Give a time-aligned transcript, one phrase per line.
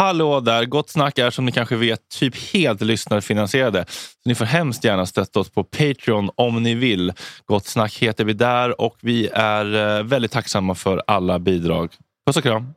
[0.00, 0.64] Hallå där!
[0.64, 3.84] Gott snack är som ni kanske vet typ helt lyssnarfinansierade.
[3.88, 7.12] Så ni får hemskt gärna stötta oss på Patreon om ni vill.
[7.46, 11.92] Gott snack heter vi där och vi är eh, väldigt tacksamma för alla bidrag.
[12.26, 12.74] Puss och kram!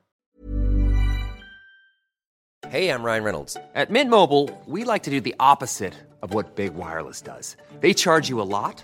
[2.67, 3.53] Hej, jag Ryan Reynolds.
[3.53, 7.57] På Mint Mobile, we like to do the opposite of what Big Wireless does.
[7.81, 8.83] They charge you a lot,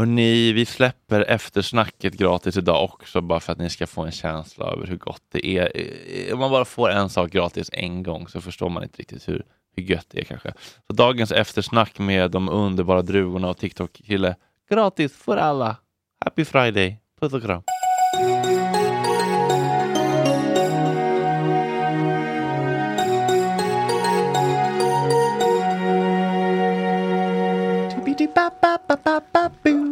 [0.00, 4.66] Hörrni, vi släpper eftersnacket gratis idag också bara för att ni ska få en känsla
[4.66, 5.72] över hur gott det är.
[5.74, 9.28] Eh, om man bara får en sak gratis en gång så förstår man inte riktigt
[9.28, 9.44] hur,
[9.76, 10.52] hur gött det är kanske.
[10.86, 14.36] Så dagens eftersnack med de underbara drugorna och TikTok-kille
[14.70, 15.76] gratis för alla.
[16.24, 17.00] Happy Friday!
[17.20, 17.62] Puss och kram!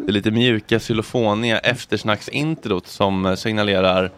[0.09, 4.11] Det lite mjuka xylofoniga eftersnacksintrot som eh, signalerar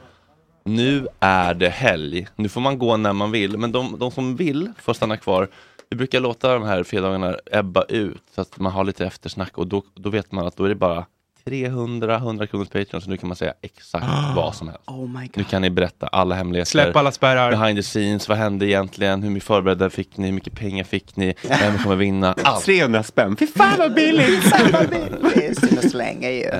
[0.64, 2.26] nu är det helg.
[2.36, 5.48] Nu får man gå när man vill, men de, de som vill får stanna kvar.
[5.88, 9.66] Vi brukar låta de här fredagarna ebba ut så att man har lite eftersnack och
[9.66, 11.06] då, då vet man att då är det bara
[11.44, 14.82] 300, 100 kronors Patreon så nu kan man säga exakt vad som helst.
[14.86, 16.70] Oh my Nu kan ni berätta alla hemligheter.
[16.70, 17.50] Släpp alla spärrar.
[17.50, 19.22] Behind the scenes, vad hände egentligen?
[19.22, 20.26] Hur mycket förberedda fick ni?
[20.26, 21.34] Hur mycket pengar fick ni?
[21.48, 22.34] Vem kommer vinna?
[22.42, 22.64] Allt.
[22.64, 24.50] 300 spänn, fy fan vad billigt!
[25.34, 26.44] Det är synd att slänga ju.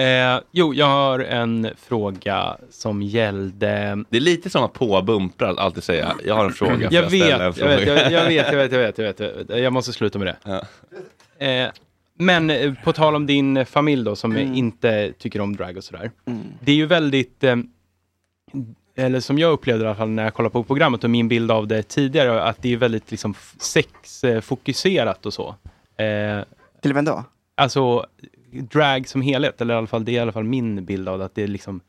[0.00, 4.04] Eh, jo, jag har en fråga som gällde...
[4.10, 6.88] Det är lite som att på bumprar alltid säga, jag har en fråga.
[6.90, 9.62] Jag vet, jag vet, jag, jag vet, jag vet, jag vet, jag vet, jag vet.
[9.62, 10.36] Jag måste sluta med det.
[10.44, 11.46] Ja.
[11.46, 11.68] Eh,
[12.20, 14.54] men eh, på tal om din familj då, som Mm.
[14.54, 16.10] inte tycker om drag och sådär.
[16.60, 17.56] Det är ju väldigt, eh,
[18.96, 21.50] eller som jag upplevde i alla fall när jag kollade på programmet och min bild
[21.50, 25.48] av det tidigare, att det är väldigt liksom sexfokuserat och så.
[25.96, 26.44] Eh,
[26.82, 27.24] Till vem då?
[27.54, 28.06] alltså
[28.52, 31.18] drag som helhet, eller i alla fall det är i alla fall min bild av
[31.18, 31.80] det, att det är liksom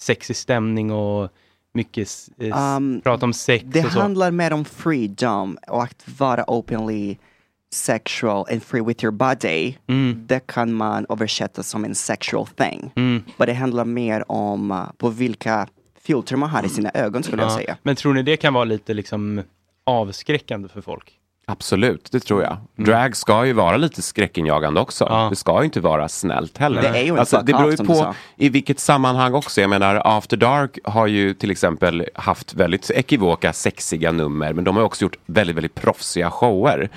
[0.00, 1.30] sexig stämning och
[1.74, 2.08] mycket
[2.38, 7.16] eh, Um, prat om sex Det handlar mer om freedom och att vara openly
[7.76, 9.76] sexual and free with your body.
[9.88, 10.24] Mm.
[10.26, 12.92] Det kan man översätta som en sexual thing.
[12.96, 13.22] Mm.
[13.36, 15.66] Men det handlar mer om uh, på vilka
[16.02, 17.56] filter man har i sina ögon skulle jag Ja.
[17.56, 17.76] säga.
[17.82, 19.42] Men tror ni det kan vara lite liksom
[19.84, 21.12] avskräckande för folk?
[21.48, 22.56] Absolut, det tror jag.
[22.76, 25.06] Drag ska ju vara lite skräckinjagande också.
[25.10, 25.26] Ja.
[25.30, 26.82] Det ska ju inte vara snällt heller.
[26.82, 29.60] Det är ju alltså, det beror ju på i vilket sammanhang också.
[29.60, 34.76] Jag menar, After Dark har ju till exempel haft väldigt ekivoka, sexiga nummer, men de
[34.76, 36.88] har också gjort väldigt, väldigt proffsiga shower.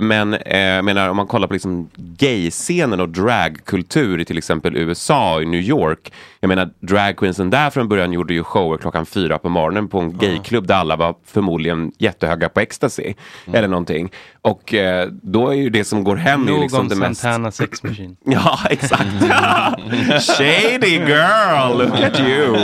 [0.00, 5.34] Men eh, menar, om man kollar på liksom gay-scenen och dragkultur i till exempel USA
[5.34, 6.12] och i New York.
[6.40, 10.18] Jag menar, dragqueensen där från början gjorde ju shower klockan fyra på morgonen på en
[10.18, 13.14] gayklubb där alla var förmodligen jättehöga på ecstasy.
[13.52, 14.10] Eller någonting.
[14.42, 17.20] Och eh, då är ju det som går hem ju liksom Någon det mest...
[17.20, 18.16] Santana sex machine.
[18.24, 19.02] Ja, exakt.
[20.36, 22.56] Shady girl, look at you.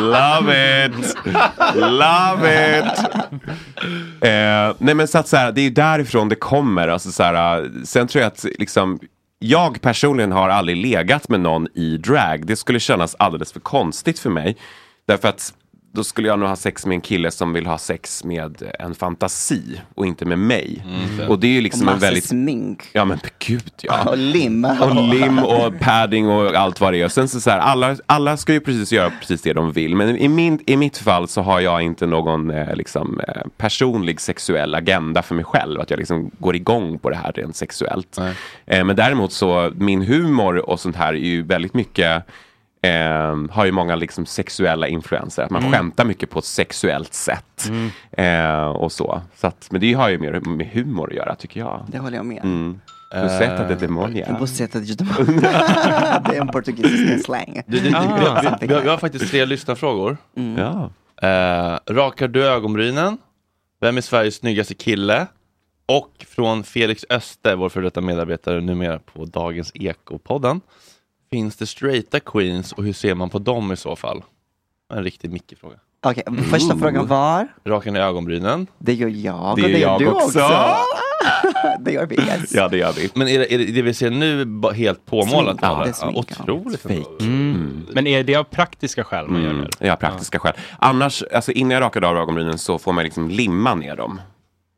[0.00, 1.16] Love it.
[1.74, 2.98] Love it.
[4.20, 6.88] Eh, nej men så att så här, det är ju därifrån det kommer.
[6.88, 8.98] Alltså, så här, sen tror jag att liksom
[9.42, 12.46] jag personligen har aldrig legat med någon i drag.
[12.46, 14.56] Det skulle kännas alldeles för konstigt för mig.
[15.06, 15.54] Därför att
[15.94, 18.94] då skulle jag nog ha sex med en kille som vill ha sex med en
[18.94, 20.84] fantasi och inte med mig.
[21.28, 22.24] Och det är ju Och liksom en väldigt...
[22.24, 22.88] smink.
[22.92, 24.04] Ja men gud ja.
[24.10, 24.64] Och lim.
[24.64, 27.08] Och lim och padding och allt vad det är.
[27.08, 29.96] Sen så, så här, alla, alla ska ju precis göra precis det de vill.
[29.96, 34.20] Men i, min, i mitt fall så har jag inte någon eh, liksom, eh, personlig
[34.20, 35.80] sexuell agenda för mig själv.
[35.80, 38.18] Att jag liksom går igång på det här rent sexuellt.
[38.66, 42.24] Eh, men däremot så min humor och sånt här är ju väldigt mycket
[42.84, 45.42] Eh, har ju många liksom sexuella influenser.
[45.42, 45.72] Att man Mm.
[45.72, 47.70] skämtar mycket på ett sexuellt sätt.
[48.12, 49.20] Eh, och så.
[49.36, 51.84] så att, men det har ju mer med humor att göra tycker jag.
[51.88, 52.44] Det håller jag med.
[52.44, 52.80] Mm.
[53.22, 54.36] Buceta de demonia.
[54.40, 55.50] Buceta de demonia.
[56.28, 57.62] det är en portugisisk slang.
[57.66, 58.40] Du, du, du, Ah.
[58.42, 60.16] vi, vi, vi, har, vi har faktiskt tre lyssnarfrågor.
[60.58, 60.90] Ja.
[61.28, 63.18] Eh, rakar du ögonbrynen?
[63.80, 65.26] Vem är Sveriges snyggaste kille?
[65.86, 70.60] Och från Felix Öster, vår före detta medarbetare numera på Dagens Eko-podden.
[71.32, 74.22] Finns det straighta queens och hur ser man på dem i så fall?
[74.94, 75.76] En riktig Micke-fråga.
[76.06, 77.48] Okej, första frågan var?
[77.64, 78.66] Rakar ni ögonbrynen?
[78.78, 80.24] Det gör jag Det och gör det gör jag du också.
[80.26, 80.50] också.
[81.80, 82.54] det gör vi, yes.
[82.54, 83.10] Ja, det gör vi.
[83.14, 85.58] Men är det, är det, det vi ser nu helt påmålat?
[85.58, 86.42] Smink, ja, det är smink, ja.
[86.42, 86.80] otroligt.
[86.80, 87.24] Fake.
[87.24, 87.86] Mm.
[87.92, 89.66] Men är det av praktiska skäl man gör Mm.
[89.78, 89.86] det?
[89.86, 90.52] Ja, praktiska skäl.
[90.78, 94.20] Annars, alltså innan jag rakade av ögonbrynen så får man liksom limma ner dem.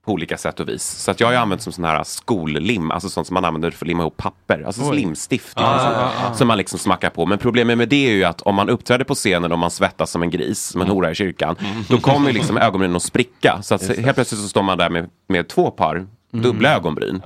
[0.05, 0.83] På olika sätt och vis.
[0.85, 3.71] Så att jag har ju använt som sån här skollim, alltså sånt som man använder
[3.71, 4.63] för att limma ihop papper.
[4.67, 4.97] Alltså Oj.
[4.97, 5.59] limstift.
[5.59, 7.27] liksom, Som man liksom smackar på.
[7.27, 10.11] Men problemet med det är ju att om man uppträder på scenen och man svettas
[10.11, 11.57] som en gris, som en hora i kyrkan,
[11.89, 13.63] då kommer liksom ögonbrynen att spricka.
[13.63, 17.23] Så att helt plötsligt så står man där med, med två par dubbla ögonbryn.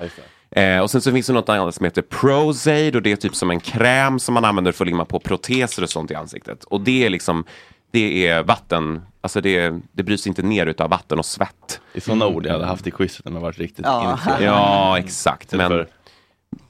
[0.50, 3.34] Eh, och sen så finns det något annat som heter Prozaid och det är typ
[3.34, 6.64] som en kräm som man använder för att limma på proteser och sånt i ansiktet.
[6.64, 7.44] Och det är liksom,
[7.90, 11.80] det är vatten, alltså det, det bryts inte ner utav vatten och svett.
[11.92, 14.19] Det är sådana ord jag hade haft i quizet när man varit riktigt Ja.
[14.40, 15.52] Ja, exakt.
[15.52, 15.86] Men...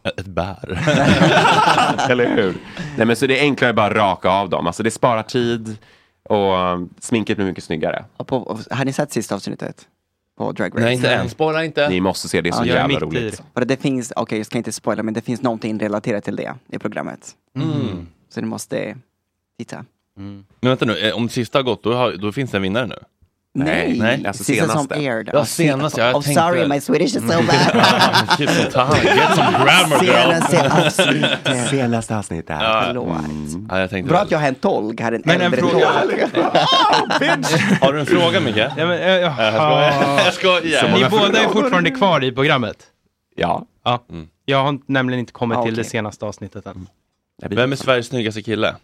[0.02, 0.69] Ett bär.
[2.10, 2.56] eller hur?
[2.96, 4.66] Nej men så det är enklare bara att raka av dem.
[4.66, 5.76] Alltså det sparar tid
[6.22, 8.05] och um, sminket blir mycket snyggare.
[8.16, 9.88] Och på, har ni sett sista avsnittet?
[10.38, 10.84] På Drag Race?
[10.84, 11.28] Nej, inte än.
[11.28, 11.88] Spara inte.
[11.88, 13.37] Ni måste se, det är så jag är jävla roligt.
[13.37, 13.43] det.
[13.55, 16.55] För det finns, okej jag ska inte spoila men det finns någonting relaterat till det
[16.72, 17.37] i programmet.
[17.56, 18.06] Mm.
[18.28, 18.96] Så ni måste
[19.58, 19.84] titta.
[20.19, 22.87] Men vänta nu, eh, om sista har gått, då, har, då finns det en vinnare
[22.87, 22.97] nu.
[23.55, 24.94] Nej, nej, alltså Season som senaste.
[24.94, 25.31] aired.
[25.32, 28.38] Ja, senaste, ja, jag oh, tänkte sorry, my Swedish is so bad.
[28.38, 30.43] Keep some time, get some grammar girl.
[30.43, 31.69] Senaste avsnittet.
[31.70, 32.56] Senaste avsnittet.
[32.61, 33.17] Ja, Förlåt.
[33.69, 34.25] ja, jag tänkte Bra väl.
[34.26, 35.93] att jag har en tolk, här en Men en äldre fråga.
[36.03, 36.20] tolk.
[37.81, 38.56] Har du en fråga Micke?
[38.56, 39.93] Ja, men, eh, jaha.
[40.25, 40.93] Jag skojar.
[40.99, 42.76] Ni båda är fortfarande kvar i programmet?
[43.37, 43.67] Ja.
[43.85, 44.05] Ja.
[44.44, 46.87] Jag har nämligen inte kommit Ah, till det senaste avsnittet än.
[47.49, 48.75] Vem är Sveriges snyggaste kille?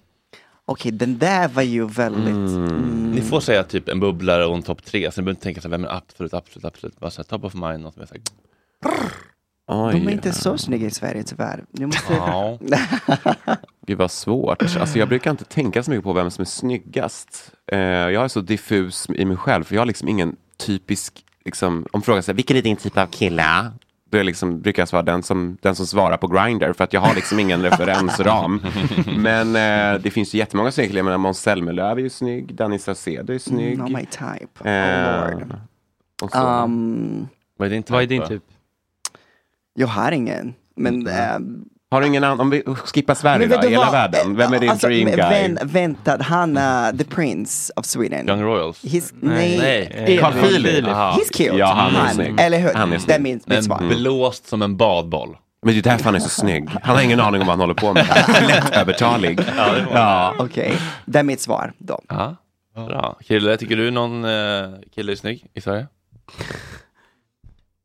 [0.67, 2.57] Okej, den där var ju väldigt...
[2.57, 3.11] Mm.
[3.11, 5.61] Ni får säga typ en bubblare och en topp tre, så ni behöver inte tänka
[5.61, 7.01] så här, vem är absolut, absolut, absolut.
[7.01, 8.23] Bara såhär, top of mind, något som är såhär,
[9.67, 9.93] Oj.
[9.93, 11.65] De är inte så snygga i Sverige tyvärr.
[11.71, 12.13] Jag måste...
[12.13, 12.59] ja.
[13.87, 14.63] Gud vad svårt.
[14.63, 17.53] Alltså, jag brukar inte tänka så mycket på vem som är snyggast.
[17.73, 21.87] Eh, jag är så diffus i mig själv, för jag har liksom ingen typisk, liksom,
[21.93, 23.71] om frågan säger vilken är din typ av kille?
[24.15, 26.93] Då är liksom, brukar jag svara den som, den som svarar på Grindr för att
[26.93, 28.61] jag har liksom ingen referensram.
[29.17, 30.99] Men eh, det finns ju jättemånga snygga killar.
[30.99, 33.79] Jag menar Måns Zelmerlöw är ju snygg, Danny Saucedo är snygg.
[33.79, 34.71] Not my type.
[34.71, 35.55] Eh, Oh, Lord.
[36.23, 36.39] och så.
[36.65, 37.91] Um, Vad är din typ?
[37.91, 38.27] Vad är din då?
[38.27, 38.43] typ?
[39.75, 40.55] jag har ingen.
[40.77, 41.07] Men...
[41.07, 41.65] ehm,
[41.95, 43.93] Har du ingen annan, om vi skippar Sverige men då, hela vad?
[43.93, 44.37] världen.
[44.37, 45.17] Vem är din Alltså, dream guy?
[45.17, 48.29] Vän, vänta, han är the prince of Sweden.
[48.29, 48.85] Young Royals?
[48.85, 49.59] He's, nej.
[49.59, 50.05] Nej.
[50.17, 50.85] Eh, Carl Philip.
[50.85, 51.57] He's cute.
[51.57, 52.41] Ja, han är snygg.
[52.41, 52.75] Eller hur?
[52.75, 53.17] Han är det snygg.
[53.17, 53.79] är min, mitt Men svar.
[53.89, 55.37] blåst som en badboll.
[55.63, 56.69] Men det är därför han är så snygg.
[56.83, 58.07] Han har ingen aning om vad han håller på med.
[58.49, 59.41] Lättövertalig.
[59.93, 60.35] Ja.
[60.39, 60.75] Okej,
[61.05, 62.01] det är mitt svar då.
[62.09, 62.37] Ja.
[62.75, 63.17] Bra.
[63.25, 64.31] Kille, tycker du någon eh,
[64.95, 65.87] kille är snygg i Sverige?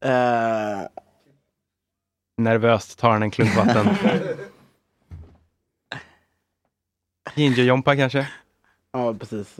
[0.05, 0.81] Eh,
[2.39, 3.87] Nervöst tar han en klunk vatten.
[7.35, 8.27] Ginger-Jompa kanske?
[8.93, 9.59] ja, precis.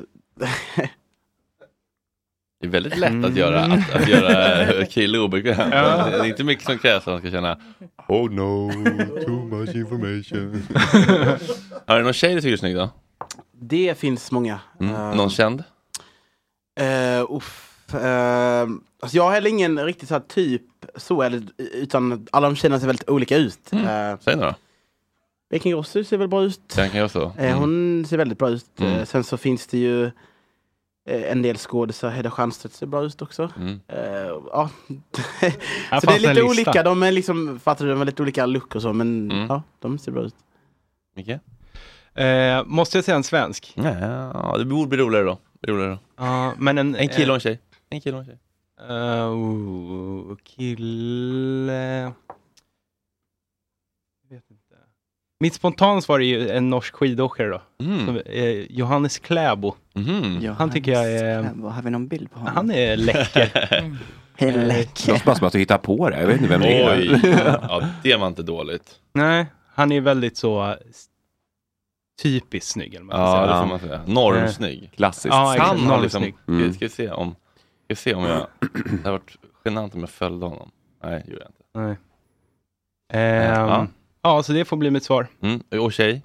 [2.61, 5.69] Det är väldigt lätt att göra, att, att göra kille obekväm.
[5.69, 7.59] Det är inte mycket som krävs för att man ska känna
[8.07, 8.71] Oh no,
[9.25, 10.67] too much information.
[11.87, 12.89] Har du någon tjej du tycker är snygg då?
[13.61, 14.59] Det finns många.
[14.79, 14.95] Mm.
[14.95, 15.63] Eh, Någon känd?
[16.79, 18.61] eh, uff, eh,
[19.01, 20.61] alltså jag har heller ingen riktigt så här typ
[20.95, 23.71] så, eller, utan alla de tjejerna ser väldigt olika ut.
[23.71, 24.11] Mm.
[24.11, 24.53] Eh, Säg nu då.
[25.49, 26.73] Becky Grossi ser väl bra ut.
[26.75, 27.23] Den kan jag så.
[27.23, 27.57] Eh, Mm.
[27.59, 28.79] Hon ser väldigt bra ut.
[28.79, 28.93] Mm.
[28.93, 33.21] Eh, sen så finns det ju eh, en del skådisar, Hedda Stiernstedt ser bra ut
[33.21, 33.49] också.
[33.57, 33.79] Mm.
[34.51, 34.69] Ja.
[36.01, 38.75] Så det är lite olika, de är liksom, fattar du, de har lite olika look
[38.75, 39.45] och så, men Mm.
[39.49, 40.35] ja, de ser bra ut.
[41.15, 41.29] Micke?
[42.65, 43.73] Måste jag säga en svensk?
[43.75, 45.39] Ja, det borde bli roligare då.
[45.67, 46.53] Roligare då.
[46.57, 47.59] Men en, En kille och en tjej.
[47.89, 48.39] En kille och en tjej.
[48.89, 51.73] Uh, oh, kille...
[54.29, 54.75] Jag vet inte.
[55.39, 57.61] Mitt spontansvar är ju en norsk skidåkare då.
[57.85, 58.05] Mm.
[58.05, 59.75] Som, eh, Johannes Kläbo.
[59.93, 60.55] Mhm.
[60.57, 62.55] Han tycker jag är- Vad Har vi någon bild på honom?
[62.55, 63.45] Han är läcker.
[64.35, 65.11] Helt Det läcker.
[65.11, 66.19] låter bara som att du hittar på det.
[66.19, 66.97] Jag vet inte vem det är.
[66.97, 68.99] Oj, ja, det var inte dåligt.
[69.13, 70.75] Nej, han är väldigt så eh,
[72.23, 72.93] typiskt snygg.
[72.95, 73.47] Eller man Ja, säger.
[73.53, 74.01] det får man säga.
[74.05, 74.91] Normsnygg.
[74.95, 75.25] Klassiskt.
[75.33, 75.55] Ja.
[75.59, 76.23] Han har liksom.
[76.47, 76.73] Mm.
[76.73, 77.35] ska, vi se om,
[77.95, 80.71] ska se om jag, det hade varit genant om jag följde honom.
[81.03, 81.63] Nej, det gjorde jag inte.
[81.73, 81.97] Nej.
[83.13, 83.87] Ehm, Ja.
[84.21, 84.43] ja.
[84.43, 85.27] så det får bli mitt svar.
[85.41, 85.61] Mm.
[85.83, 86.23] Och tjej?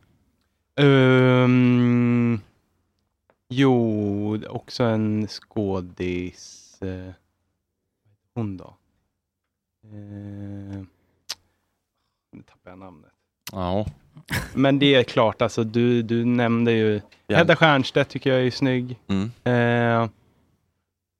[0.80, 2.40] Um,
[3.48, 6.78] jo, också en skådis.
[6.82, 7.10] Uh,
[8.34, 8.76] hon då?
[9.84, 10.84] Uh,
[12.32, 13.10] nu tappar jag namnet.
[13.52, 13.86] Ja.
[14.54, 17.00] Men det är klart, alltså du, du nämnde ju.
[17.28, 18.98] Hedda Stiernstedt tycker jag är snygg.
[19.06, 19.24] Mm.
[20.02, 20.08] Uh,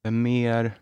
[0.05, 0.73] vem mer?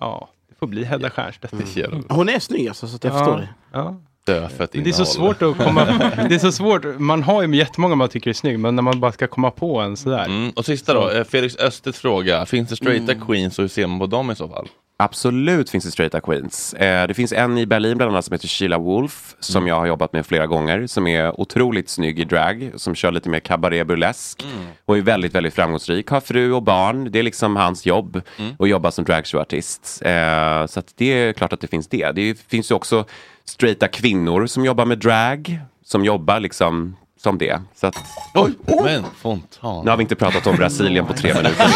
[0.00, 1.76] Ja, det får bli Hedda Stiernstedt.
[1.76, 3.18] Jävla Hon är snygg alltså, så att jag Ja.
[3.18, 3.48] förstår det.
[3.72, 3.96] Ja.
[4.24, 5.84] Det är så svårt att komma
[6.28, 6.84] Det är så svårt.
[6.98, 9.80] Man har ju jättemånga man tycker är snygg, men när man bara ska komma på
[9.80, 10.24] en sådär.
[10.24, 10.50] Mm.
[10.50, 12.46] Och sista då, eh, Felix Östers fråga.
[12.46, 14.68] Finns det straighta queens och hur ser man på dem i så fall?
[15.00, 16.74] Absolut finns det straighta queens.
[16.74, 19.86] Eh, det finns en i Berlin bland annat som heter Sheila Wolf som jag har
[19.86, 20.86] jobbat med flera gånger.
[20.86, 22.70] Som är otroligt snygg i drag.
[22.76, 24.44] Som kör lite mer cabaret burlesk.
[24.84, 26.08] Och är väldigt, väldigt framgångsrik.
[26.10, 27.10] Har fru och barn.
[27.12, 28.20] Det är liksom hans jobb.
[28.58, 30.02] Att jobba som dragshowartist.
[30.04, 32.12] Eh, så det är klart att det finns det.
[32.12, 33.04] Det finns ju också
[33.44, 35.58] straighta kvinnor som jobbar med drag.
[35.84, 37.60] Som jobbar liksom som det.
[37.74, 37.96] Så att,
[38.34, 38.52] Oj,
[38.84, 39.84] men fontan.
[39.84, 41.66] nu har vi inte pratat om Brasilien på tre minuter.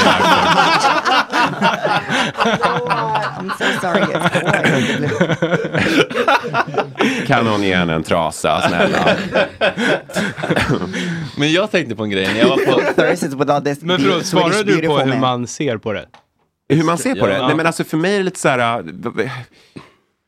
[3.39, 4.03] I'm so sorry.
[7.27, 9.17] Kan hon ge henne en trasa, snälla?
[11.39, 12.81] Men jag tänkte på en grej när jag var på...
[13.87, 16.07] Men förlåt, svarar du på hur man ser på det?
[16.69, 17.37] Hur man ser på det?
[17.37, 17.47] Ja.
[17.47, 18.85] Nej men alltså för mig är det lite så här...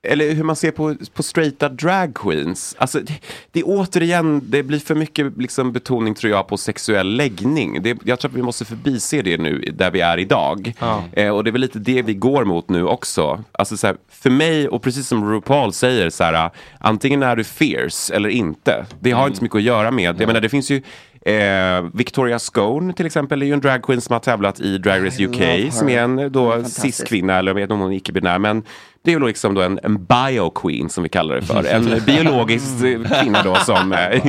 [0.06, 2.76] Eller hur man ser på, på straighta drag queens.
[2.78, 3.12] Alltså det,
[3.52, 7.82] det är återigen, det blir för mycket liksom betoning tror jag på sexuell läggning.
[7.82, 10.72] Det, jag tror att vi måste förbise det nu där vi är idag.
[11.12, 13.44] Eh, och det är väl lite det vi går mot nu också.
[13.52, 17.44] Alltså så här, för mig, och precis som RuPaul säger, så här, antingen är du
[17.44, 18.86] fierce eller inte.
[19.00, 20.82] Det har inte så mycket att göra med, jag menar det finns ju
[21.26, 25.22] Eh, Victoria Scone till exempel är ju en dragqueen som har tävlat i Drag Race
[25.22, 25.26] I.
[25.26, 28.62] UK som är en då cis-kvinna eller jag vet inte om hon är icke-binär men
[29.02, 31.64] det är ju liksom då en, en bio-queen som vi kallar det för.
[31.64, 32.78] En biologisk
[33.20, 34.22] kvinna då som, eh,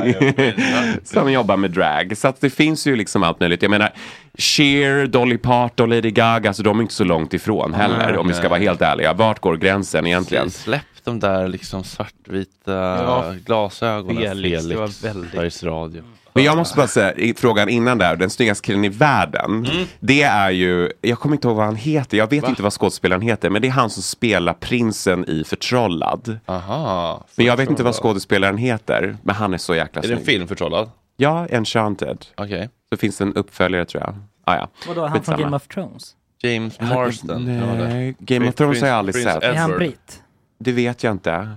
[1.04, 2.16] som jobbar med drag.
[2.16, 3.62] Så att det finns ju liksom allt möjligt.
[3.62, 3.92] Jag menar
[4.38, 8.34] Cher, Dolly Parton, Lady Gaga, alltså de är inte så långt ifrån heller om vi
[8.34, 9.12] ska vara helt ärliga.
[9.12, 10.50] Vart går gränsen egentligen?
[10.50, 14.22] Släpp de där liksom svartvita Ja, glasögonen.
[14.22, 16.02] Felix, det var väldigt- Sveriges Radio.
[16.38, 19.66] Men jag måste bara säga, i frågan innan där, den snyggaste killen i världen.
[20.00, 23.22] Det är ju, jag kommer inte ihåg vad han heter, jag vet inte vad skådespelaren
[23.22, 26.38] heter, men det är han som spelar prinsen i Förtrollad.
[26.46, 27.24] Aha.
[27.36, 30.18] Men jag vet inte vad skådespelaren heter, men han är så jäkla Är det snygg.
[30.18, 30.90] en film förtrollad?
[31.16, 32.26] Ja, Enchanted.
[32.36, 32.68] Okej.
[32.90, 34.14] Så finns det en uppföljare tror jag.
[34.44, 34.68] Ah, ja.
[34.88, 35.42] Vadå, han från Skitsamma.
[35.42, 36.14] Game of Thrones?
[36.42, 37.44] James Marston.
[37.44, 39.42] Nej, Game of Thrones har jag aldrig Prince sett.
[39.42, 39.78] Är han Edward.
[39.78, 40.22] britt?
[40.58, 41.48] Det vet jag inte.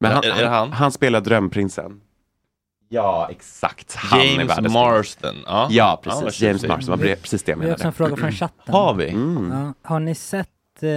[0.00, 0.72] Men han, är- är han?
[0.72, 2.00] han spelar drömprinsen.
[2.88, 3.94] Ja, exakt.
[3.94, 5.34] Han är James världens Marston.
[5.46, 6.24] Ja, Ja, precis.
[6.24, 6.46] tjusig.
[6.46, 7.96] James Marston var pre- precis det jag Vi har också en menade.
[7.96, 8.74] fråga från chatten.
[8.74, 9.08] Har vi?
[9.08, 9.50] Mm.
[9.52, 10.48] Ja, har ni sett
[10.82, 10.88] eh,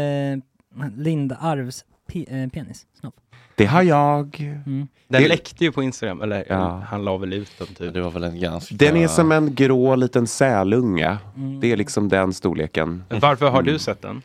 [0.98, 2.86] Linda Arvs pe- eh, penis?
[3.00, 3.16] Snopp?
[3.56, 4.40] Det har jag.
[4.40, 4.88] Mm.
[5.08, 6.84] Den Det- läckte ju på Instagram, eller Ja.
[6.90, 7.94] han la väl ut den typ.
[7.94, 8.76] Det var väl en ganska...
[8.76, 11.18] Den är som en grå liten sälunge.
[11.36, 11.60] Mm.
[11.60, 13.04] Det är liksom den storleken.
[13.10, 13.74] Varför har Mm.
[13.74, 14.22] du sett den?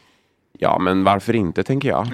[0.58, 2.08] Ja, men varför inte tänker jag.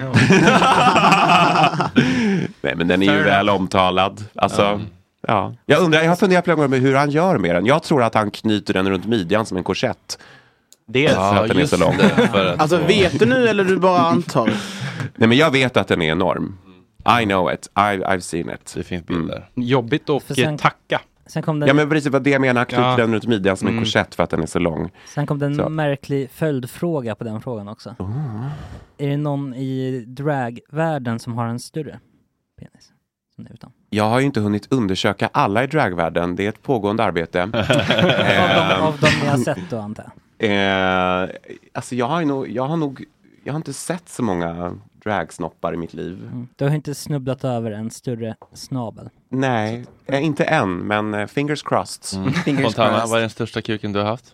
[2.61, 4.23] Nej, men den är ju Fair väl omtalad.
[4.35, 4.81] Alltså,
[5.31, 5.55] ja.
[5.65, 7.65] Jag undrar, jag har funderat flera gånger med hur han gör med den.
[7.65, 10.19] Jag tror att han knyter den runt midjan som en korsett.
[10.87, 11.95] Dels för att den är så lång.
[11.97, 14.53] det, Alltså vet du nu eller du bara antar?
[15.15, 16.57] Nej, men jag vet att den är enorm.
[17.21, 17.69] I know it.
[17.75, 18.73] I, I've seen it.
[18.75, 19.49] det finns bilder.
[19.55, 21.01] jobbigt att sen- tacka.
[21.25, 22.65] Sen kom det, Ja, men precis vad det jag menar.
[22.65, 22.97] Knyter Ja.
[22.97, 23.83] den runt midjan som en Mm.
[23.83, 24.91] korsett för att den är så lång.
[25.13, 25.69] sen kom det en Så.
[25.69, 27.95] märklig följdfråga på den frågan också.
[28.97, 31.99] Är det någon i dragvärlden som har en större
[32.59, 32.91] penis?
[33.35, 33.71] Som är utan?
[33.93, 36.35] Jag har ju inte hunnit undersöka alla i dragvärlden.
[36.35, 37.41] Det är ett pågående arbete.
[37.43, 37.63] Av de,
[38.23, 41.23] Ehm, av de ni har sett då antar jag?
[41.23, 41.29] Eh,
[41.73, 43.03] alltså jag har, nog, jag har nog,
[43.43, 46.19] jag har inte sett så många dragsnoppar i mitt liv.
[46.31, 46.47] Mm.
[46.55, 49.09] Du har inte snubblat över en större snabel?
[49.29, 52.19] Nej, eh, inte än, men eh, fingers crossed.
[52.21, 52.33] Mm.
[52.33, 53.09] Fingers Fontana, crossed.
[53.09, 54.25] vad är den största kuken du har haft?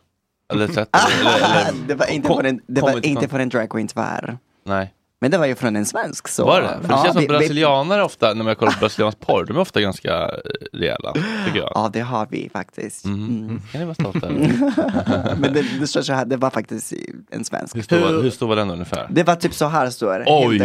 [0.53, 0.89] Eller sett?
[1.21, 3.69] eller, eller, det var inte på den, det var kommit inte från- på den drag
[3.69, 4.37] queen tyvärr.
[4.65, 4.93] Nej.
[5.21, 6.45] Men det var ju från en svensk så.
[6.45, 6.67] Var det?
[6.67, 9.45] För det Ja, känns som vi- vi- brasilianare ofta, när man kollar på brasiliansk porr,
[9.45, 10.29] de är ofta ganska eh,
[10.73, 11.13] rejäla,
[11.45, 11.71] tycker jag.
[11.75, 13.05] Ja, det har vi faktiskt.
[13.05, 13.27] Mm.
[13.27, 13.61] Mm.
[13.71, 14.29] Kan ni vara stolta?
[15.39, 16.93] Men det, det största här, det var faktiskt
[17.31, 17.75] en svensk.
[17.75, 19.07] Hur stor, var- hur stor var den ungefär?
[19.09, 20.23] Det var typ så här stor.
[20.27, 20.57] Oj!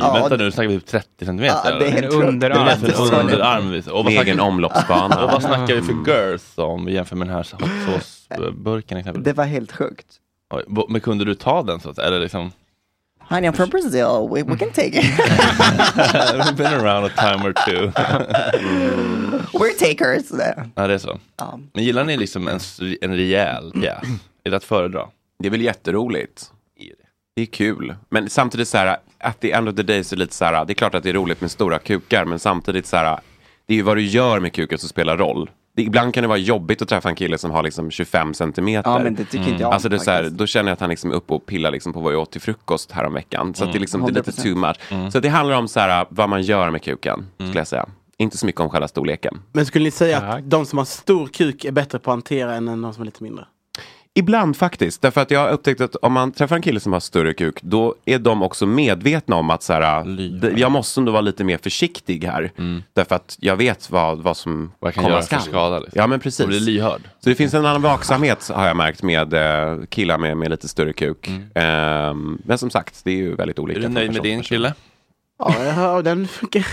[0.00, 2.64] Ja, Vänta nu, nu snackar vi typ 30 centimeter Ja, det är En underarm.
[2.82, 3.74] Det är en underarm.
[3.74, 5.26] Och vad Med egen snackar, och omloppsbana.
[5.32, 9.24] vad snackar vi för girth om jämfört med den här hot sauce-burken exempelvis?
[9.24, 10.06] Det var helt sjukt.
[10.54, 12.52] Oj, Men kunde du ta den så att Eller liksom?
[13.28, 14.28] Honey, I'm from Brazil.
[14.28, 15.04] We, we can take it.
[16.46, 17.90] We've been around a time or two.
[19.58, 20.30] We're takers.
[20.74, 21.18] ja, det är så.
[21.72, 22.60] Men gillar ni liksom en,
[23.00, 24.04] en rejäl pjäs?
[24.44, 25.08] Är det att föredra?
[25.38, 26.50] Det är väl jätteroligt.
[27.36, 27.94] Det är kul.
[28.08, 30.44] Men samtidigt så här, at the end of the day så är det lite så
[30.44, 33.20] här, det är klart att det är roligt med stora kukar, men samtidigt så här,
[33.66, 35.50] det är ju vad du gör med kuken som spelar roll.
[35.76, 38.90] Det, ibland kan det vara jobbigt att träffa en kille som har liksom 25 centimeter.
[38.90, 40.72] ja, men det tycker inte jag om Alltså det är så här, då känner jag
[40.72, 43.54] att han liksom är uppe och pillar liksom på vad jag åt till frukost häromveckan.
[43.54, 44.42] Så att det, är liksom, det är lite 100%.
[44.42, 45.12] too much.
[45.12, 47.86] Så att det handlar om så här, vad man gör med kuken, skulle jag säga.
[48.18, 49.42] Inte så mycket om själva storleken.
[49.52, 52.54] Men skulle ni säga att de som har stor kuk är bättre på att hantera
[52.54, 53.44] än de som är lite mindre?
[54.18, 55.02] Ibland faktiskt.
[55.02, 57.58] Därför att jag har upptäckt att om man träffar en kille som har större kuk,
[57.62, 60.04] då är de också medvetna om att så här,
[60.40, 62.52] d- jag måste nog vara lite mer försiktig här.
[62.92, 64.70] Därför att jag vet vad, vad som Mm.
[64.78, 65.40] Vad kan komma skall.
[65.40, 65.98] skada, liksom.
[66.00, 66.40] Ja men precis.
[66.40, 67.00] Och bli lyhörd.
[67.20, 70.68] Så det finns en annan vaksamhet har jag märkt med eh, killar med, med lite
[70.68, 71.30] större kuk.
[71.54, 73.80] Ehm, men som sagt, det är ju väldigt olika.
[73.80, 73.86] Mm.
[73.86, 74.48] Är du nöjd med person din person.
[74.56, 74.74] kille?
[75.38, 76.66] Ja, den funkar.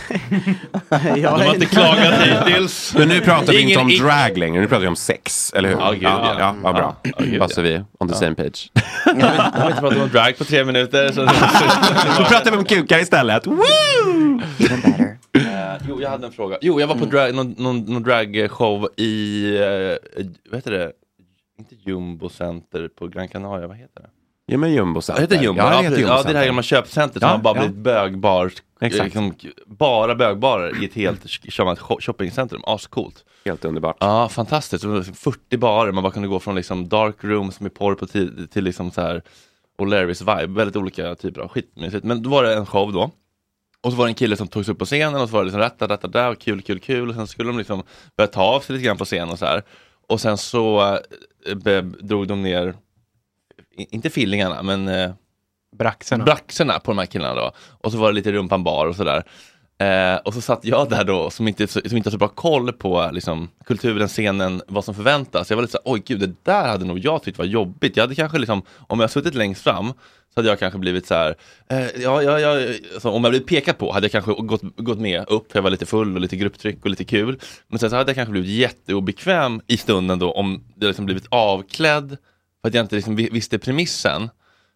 [1.18, 2.96] jag De har inte klagat hittills.
[2.98, 5.78] Men nu pratar vi inte om drag längre, nu pratar vi om sex, eller hur?
[5.78, 6.40] Ja, gud, ja, ja.
[6.40, 6.96] ja, vad bra.
[7.04, 7.64] Ja, gud, Bara så ja.
[7.64, 8.72] vi är on the same page.
[9.06, 11.12] Jag har inte pratat om drag på tre minuter.
[11.12, 11.22] Så...
[12.20, 13.48] Nu pratar vi om kukar istället.
[13.48, 13.62] Woo!
[14.60, 15.18] Even better.
[15.38, 16.58] Eh, jo, jag hade en fråga.
[16.62, 19.98] Jo, jag var på drag, någon, någon, någon dragshow i, uh,
[20.50, 20.92] vad heter det?
[21.60, 24.10] Inte Jumbo Center på Gran Canaria, vad heter det?
[24.46, 25.22] Ja men Jumbo Center.
[25.22, 25.98] heter Jumbo, Ja, det heter.
[25.98, 27.62] Jumbo ja, det är det här gamla köpcentret som Ja, har bara ja.
[27.62, 29.04] blivit bögbar, Exakt.
[29.04, 29.34] liksom,
[29.66, 33.26] bara bögbarer i ett helt sh- shoppingcentrum, ascoolt.
[33.46, 33.98] Helt underbart.
[34.00, 34.82] Ja, fantastiskt.
[34.84, 37.96] Det var liksom 40 barer, man bara kunde gå från liksom dark rooms med porr
[37.96, 39.22] på till, till liksom så här
[39.78, 42.04] O'Larrys vibe, väldigt olika typer av skitmysigt.
[42.06, 43.12] Men då var det en show då.
[43.84, 45.46] Och så var det en kille som togs upp på scenen och så var det
[45.46, 47.10] liksom rätta, rätta, där och kul, kul, kul.
[47.10, 47.84] Och sen skulle de liksom
[48.18, 49.64] börja ta av sig lite grann på scen och så här.
[50.10, 50.82] Och sen så
[51.66, 52.74] eh, drog de ner,
[53.78, 55.12] inte fillingarna, men eh,
[55.78, 56.26] Braxerna.
[56.26, 57.52] braxerna på de här killarna då.
[57.82, 59.24] Och så var det lite rumpan bar och sådär.
[59.78, 62.74] Eh, och så satt jag där då som inte, som inte har så bra koll
[62.74, 65.50] på liksom, kulturen, scenen, vad som förväntas.
[65.50, 67.98] Jag var lite så oj gud, det där hade nog jag tyckt var jobbigt.
[67.98, 69.94] Jag hade kanske liksom, om jag suttit längst fram
[70.34, 71.36] så hade jag kanske blivit så här,
[71.70, 75.00] eh, ja, ja, ja, alltså, om jag blivit pekat på hade jag kanske gått, gått
[75.00, 77.40] med upp, för jag var lite full och lite grupptryck och lite kul.
[77.68, 81.28] Men sen så hade jag kanske blivit jätteobekväm i stunden då om det liksom blivit
[81.30, 82.18] avklädd,
[82.64, 84.30] för att jag inte liksom vi- visste premissen.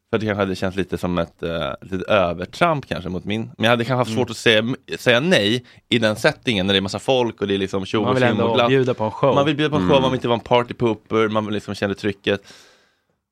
[0.10, 1.50] För att det kanske hade känts lite som ett uh,
[1.82, 3.42] litet övertramp kanske mot min.
[3.58, 4.64] Men jag hade kanske haft svårt att säga,
[5.00, 8.02] säga nej i den settingen när det är massa folk och det är liksom tjo
[8.04, 8.68] Man vill ändå glatt.
[8.70, 9.36] bjuda på en show.
[9.36, 11.76] Man vill bjuda på en show, man vill inte vara en partypooper, man vill liksom
[11.76, 12.42] känna trycket.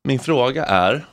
[0.04, 1.06] Min fråga är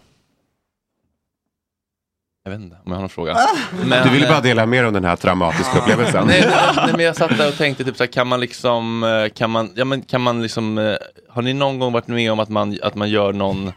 [2.44, 3.38] jag vet inte om jag har någon fråga.
[3.86, 6.28] Men, Du ville bara dela mer om den här traumatiska upplevelsen.
[6.28, 9.04] Nej, nej, nej, men jag satt där och tänkte typ så här, kan man liksom,
[9.04, 10.96] eh, kan man, ja men kan man liksom, eh,
[11.30, 13.72] har ni någon gång varit med om att man, att man gör någon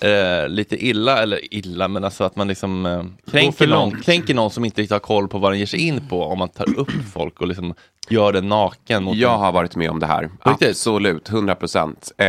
[0.00, 4.50] eh, lite illa, eller illa, men alltså att man liksom eh, kränker, någon, kränker någon
[4.50, 6.78] som inte riktigt har koll på vad den ger sig in på, om man tar
[6.78, 7.74] upp folk och liksom
[8.08, 10.30] gör det naken mot Jag en- har varit med om det här.
[10.44, 10.68] Riktigt?
[10.68, 12.12] Absolut, 100 procent.
[12.18, 12.26] Eh,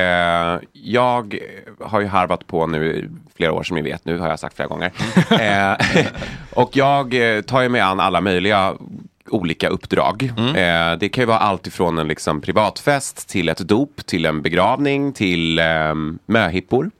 [0.73, 1.39] jag
[1.81, 4.05] har ju harvat på nu i flera år som ni vet.
[4.05, 4.91] Nu har jag sagt flera gånger.
[5.99, 6.05] eh,
[6.53, 8.73] och jag eh, tar ju mig an alla möjliga
[9.29, 10.23] olika uppdrag.
[10.37, 14.41] Eh, det kan ju vara allt ifrån en liksom, privatfest till ett dop, till en
[14.41, 15.65] begravning, till eh,
[16.25, 16.91] möhippor.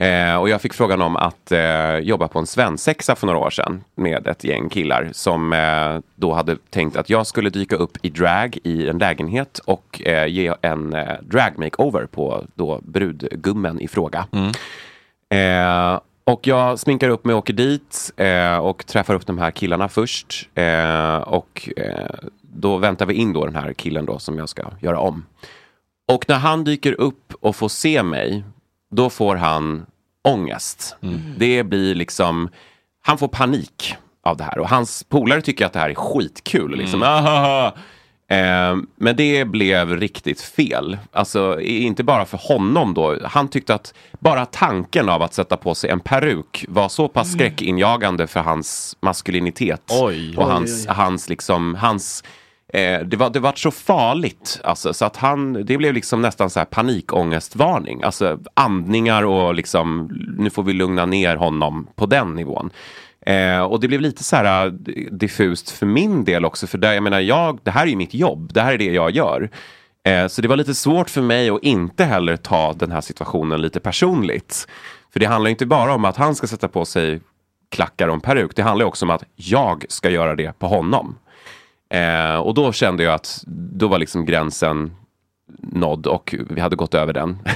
[0.00, 3.50] Eh, och jag fick frågan om att eh, jobba på en svensexa för några år
[3.50, 7.98] sedan med ett gäng killar som eh, då hade tänkt att jag skulle dyka upp
[8.02, 13.80] i drag i en lägenhet och eh, ge en eh, drag makeover på då brudgummen
[13.80, 14.26] i fråga.
[15.34, 19.50] Eh, och jag sminkar upp mig och åker dit eh, och träffar upp de här
[19.50, 20.48] killarna först.
[21.24, 21.68] Och
[22.42, 25.24] då väntar vi in då den här killen då som jag ska göra om.
[26.12, 28.44] Och när han dyker upp och får se mig,
[28.90, 29.86] då får han
[30.24, 30.96] ångest.
[31.36, 32.48] Det blir liksom,
[33.02, 34.58] han får panik av det här.
[34.58, 36.76] Och hans polare tycker att det här är skitkul.
[36.78, 37.72] Liksom, "Ahaha."
[38.30, 40.98] Eh, men det blev riktigt fel.
[41.12, 43.18] Alltså inte bara för honom då.
[43.24, 47.32] Han tyckte att bara tanken av att sätta på sig en peruk var så pass
[47.32, 49.82] skräckinjagande för hans maskulinitet.
[49.90, 50.36] Oj.
[50.36, 52.24] och Oj, hans, hans liksom, hans
[52.72, 56.50] Eh, det, var, det var så farligt, alltså, så att han, det blev liksom nästan
[56.50, 58.02] så här panikångestvarning.
[58.02, 62.70] Alltså andningar och liksom, nu får vi lugna ner honom på den nivån.
[63.26, 64.72] Eh, och det blev lite så här eh,
[65.12, 68.14] diffust för min del också, för där, jag menar, jag, det här är ju mitt
[68.14, 69.50] jobb, det här är det jag gör.
[70.04, 73.62] Eh, så det var lite svårt för mig att inte heller ta den här situationen
[73.62, 74.68] lite personligt.
[75.12, 77.20] För det handlar inte bara om att han ska sätta på sig
[77.70, 81.16] klackar och en peruk, det handlar också om att jag ska göra det på honom.
[81.90, 84.90] Eh, och då kände jag att då var liksom gränsen
[85.58, 87.38] nådd och vi hade gått över den.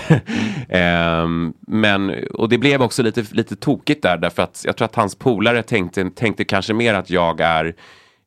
[0.69, 1.29] eh,
[1.67, 5.15] men, och det blev också lite, lite tokigt där därför att jag tror att hans
[5.15, 7.75] polare tänkte, tänkte kanske mer att jag är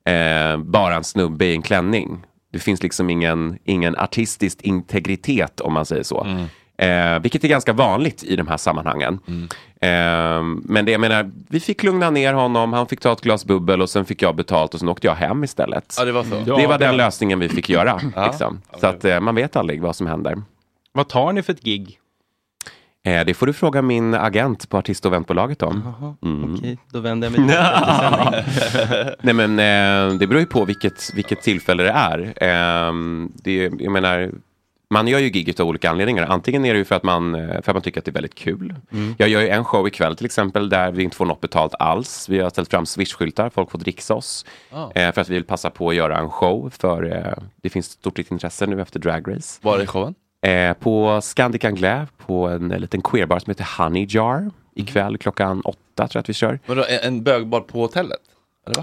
[0.06, 2.24] eh, bara en snubbe i en klänning.
[2.52, 6.24] Det finns liksom ingen, ingen artistisk integritet om man säger så.
[6.24, 6.46] Mm.
[6.78, 9.20] Eh, vilket är ganska vanligt i de här sammanhangen.
[9.82, 13.46] Eh, men det jag menar, vi fick lugna ner honom, han fick ta ett glas
[13.46, 15.96] bubbel och sen fick jag betalt och sen åkte jag hem istället.
[15.98, 16.58] Ja, det var så.
[16.58, 18.02] det var den lösningen vi fick göra.
[18.28, 18.62] liksom.
[18.80, 20.42] Så att eh, man vet aldrig vad som händer.
[20.92, 22.00] Vad tar ni för ett gig?
[23.06, 25.94] Eh, det får du fråga min agent på artist och eventbolaget om.
[26.24, 26.56] Mm.
[26.56, 27.58] Okej, då vänder jag mig till.
[29.22, 32.20] Nej men eh, det beror ju på vilket, vilket tillfälle det är.
[32.20, 32.94] Eh,
[33.34, 34.32] det, jag menar,
[34.90, 36.24] Man gör ju gig av olika anledningar.
[36.24, 38.14] Antingen är det ju för att man, eh, för att man tycker att det är
[38.14, 38.76] väldigt kul.
[39.18, 42.30] Jag gör ju en show ikväll till exempel där vi inte får något betalt alls.
[42.30, 44.46] Vi har ställt fram swishskyltar, folk får dricksa oss.
[44.72, 44.92] Ah.
[44.96, 46.70] Eh, för att vi vill passa på att göra en show.
[46.80, 49.60] För eh, det finns stort intresse nu efter Drag Race.
[49.62, 50.16] Var är showen?
[50.42, 54.52] Eh, på Scandic Anglais på en, eh, liten queerbar som heter Honey Jar.
[54.76, 56.60] Ikväll klockan åtta tror jag att vi kör.
[56.66, 58.20] Vadå, en, en bögbar på hotellet?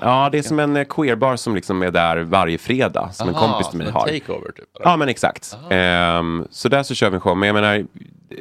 [0.01, 3.11] Ja, det är som en eh, queerbar som liksom är där varje fredag.
[3.13, 4.01] Som en Aha, kompis till mig en har.
[4.01, 4.77] takeover typ?
[4.77, 4.91] eller?
[4.91, 5.57] Ja, men exakt.
[5.71, 7.37] Ehm, så där så kör vi en show.
[7.37, 7.87] Men jag menar,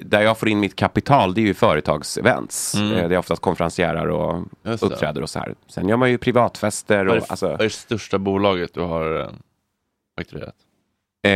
[0.02, 2.76] där jag får in mitt kapital, det är ju företagsevents.
[2.76, 2.94] Mm.
[2.94, 5.56] Eh, det är oftast konferencierer och uppträder och så här.
[5.68, 7.06] Sen gör man ju privatfester.
[7.06, 9.28] Vad är Och, alltså, vad är det största bolaget du har eh,
[10.18, 10.56] fakturerat?
[11.24, 11.32] Eh,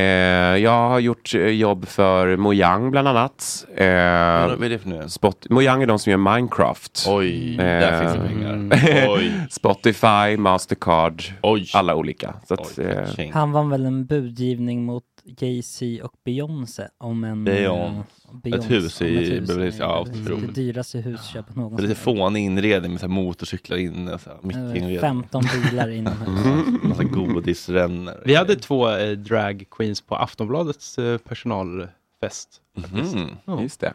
[0.63, 3.65] jag har gjort eh, jobb för Mojang bland annat.
[3.75, 5.01] Eh, Vad är det för nu?
[5.07, 7.05] Spot- Mojang är de som gör Minecraft.
[7.07, 9.07] Oj, Eh, där finns det pengar.
[9.17, 11.69] Oj, Spotify, Mastercard, oj.
[11.73, 12.33] alla olika.
[12.47, 12.85] Så att, Oj,
[13.17, 13.29] eh.
[13.33, 15.03] Han vann väl en budgivning mot
[15.39, 17.43] Jay-Z och Beyoncé om en...
[17.43, 18.01] Beyoncé.
[18.31, 19.79] Beyoncé, Ett hus i hus Beverly Hills.
[19.79, 20.27] Ja, Hills.
[20.27, 20.55] otroligt.
[20.55, 21.87] Det dyraste husköpet någonsin.
[21.89, 24.19] lite fånig inredning med så här motorcyklar inne.
[24.19, 25.01] Så här, mitt i Eh, inredningen.
[25.01, 26.83] 15 bilar inomhus.
[26.83, 28.21] Massa godisrännor.
[28.25, 32.61] Vi hade två eh, drag queens på Aftonbladets eh, personalfest.
[32.75, 33.27] Mhm.
[33.45, 33.61] Ja.
[33.61, 33.93] just det.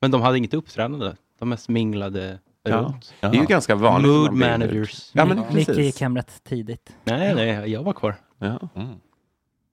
[0.00, 1.12] Men de hade inget uppträdande.
[1.38, 2.76] De mest minglade Ja.
[2.76, 3.14] runt.
[3.20, 4.10] Det är ju ganska vanligt.
[4.10, 5.10] Mood managers.
[5.12, 6.92] Ja, men Micke gick hem rätt tidigt.
[7.04, 8.14] Nej, nej, jag var kvar.
[8.38, 8.58] Ja.
[8.74, 8.88] Mm.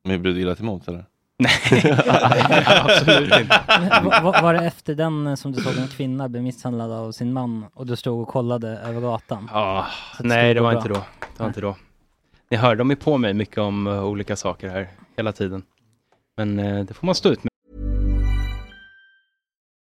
[0.03, 1.05] Men blev du illa till mots eller?
[2.65, 3.61] Absolut inte.
[3.67, 6.91] Men va- va- Var det efter den eh, som du såg en kvinna bli misshandlad
[6.91, 9.49] av sin man och du stod och kollade över gatan?
[9.53, 9.85] Ah,
[10.17, 10.79] Så det nej, skulle det gå var bra.
[10.81, 10.95] inte då.
[11.37, 11.75] Det var inte då.
[12.51, 15.63] Ni hör, de är på mig mycket om eh, olika saker här hela tiden.
[16.37, 17.48] Men eh, det får man stå ut med.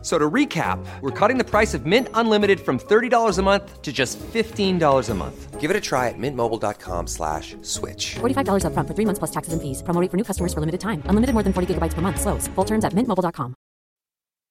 [0.00, 3.82] F- So to recap, we're cutting the price of Mint Unlimited from $30 a month
[3.82, 5.60] to just $15 a month.
[5.60, 8.14] Give it a try at mintmobile.com slash switch.
[8.20, 9.82] $45 upfront for three months plus taxes and fees.
[9.82, 11.02] Promo rate for new customers for limited time.
[11.04, 12.18] Unlimited more than 40 gigabytes per month.
[12.18, 12.48] Slows.
[12.54, 13.54] Full terms at mintmobile.com.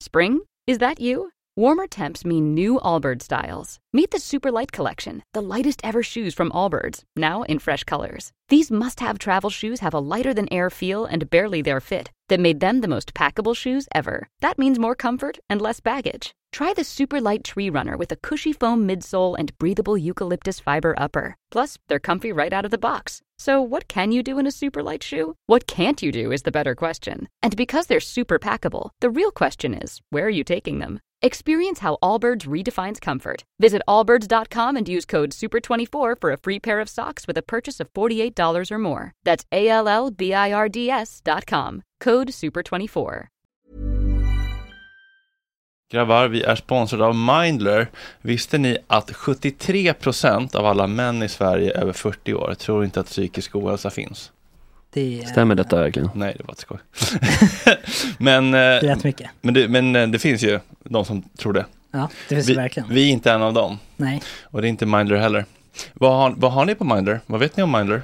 [0.01, 0.41] Spring?
[0.67, 1.31] Is that you?
[1.57, 3.79] Warmer temps mean new Allbirds styles.
[3.91, 8.31] Meet the Super Light Collection, the lightest ever shoes from Allbirds, now in fresh colors.
[8.49, 12.11] These must have travel shoes have a lighter than air feel and barely their fit
[12.29, 14.27] that made them the most packable shoes ever.
[14.39, 16.33] That means more comfort and less baggage.
[16.51, 20.95] Try the Super Light Tree Runner with a cushy foam midsole and breathable eucalyptus fiber
[20.97, 21.35] upper.
[21.51, 23.21] Plus, they're comfy right out of the box.
[23.37, 25.35] So, what can you do in a super light shoe?
[25.45, 27.27] What can't you do is the better question.
[27.43, 30.99] And because they're super packable, the real question is where are you taking them?
[31.21, 33.43] Experience how Allbirds redefines comfort.
[33.59, 37.81] Visit allbirds.com and use code SUPER24 for a free pair of socks with a purchase
[37.81, 39.11] of $48 or more.
[39.25, 41.83] That's A L L B I R D S.com.
[41.99, 43.27] Code SUPER24.
[45.91, 47.87] Grabbar, vi är sponsrade av Mindler.
[48.21, 53.05] Visste ni att 73% av alla män i Sverige över 40 år tror inte att
[53.05, 54.31] psykisk ohälsa finns?
[54.93, 56.09] Det är, Stämmer detta verkligen?
[56.13, 56.79] Nej, det var ett skoj.
[58.17, 61.65] men, det eh, men, det, men eh, det finns ju de som tror det.
[61.91, 62.89] Ja, det finns Vi, det verkligen.
[62.89, 63.77] vi är inte en av dem.
[63.97, 64.21] Nej.
[64.43, 65.45] Och det är inte Mindler heller.
[65.93, 67.19] Vad har, vad har ni på Mindler?
[67.25, 68.01] Vad vet ni om Mindler?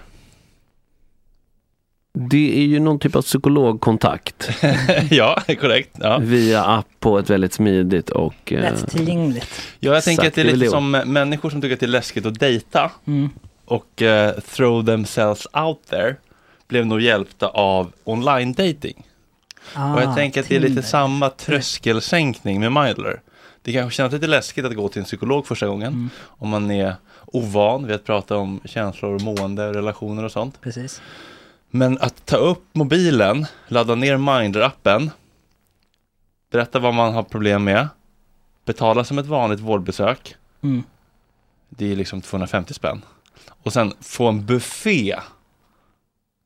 [2.18, 4.50] Det är ju någon typ av psykologkontakt
[5.12, 5.90] ja, korrekt.
[6.02, 6.18] Ja.
[6.18, 8.54] via app på ett väldigt smidigt och...
[8.54, 9.62] eh, Lättillgängligt.
[9.80, 10.70] Ja, jag tänker att det är lite det.
[10.70, 13.30] som människor som tycker att det är läskigt att dejta Mm.
[13.66, 16.16] och eh, throw themselves out there
[16.68, 19.04] blev nog hjälpta av online dating.
[19.74, 23.22] Ah, och jag tänker att det är lite samma tröskelsänkning med Mindler.
[23.62, 26.10] Det kanske känns lite läskigt att gå till en psykolog första gången Mm.
[26.26, 30.62] om man är ovan vid att prata om känslor, mående, relationer och sånt.
[30.62, 31.02] Precis.
[31.70, 35.10] Men att ta upp mobilen, ladda ner Mindler-appen,
[36.52, 37.88] berätta vad man har problem med,
[38.66, 40.84] betala som ett vanligt vårdbesök, Mm.
[41.70, 43.02] det är liksom 250 spänn.
[43.64, 45.16] Och sen få en buffé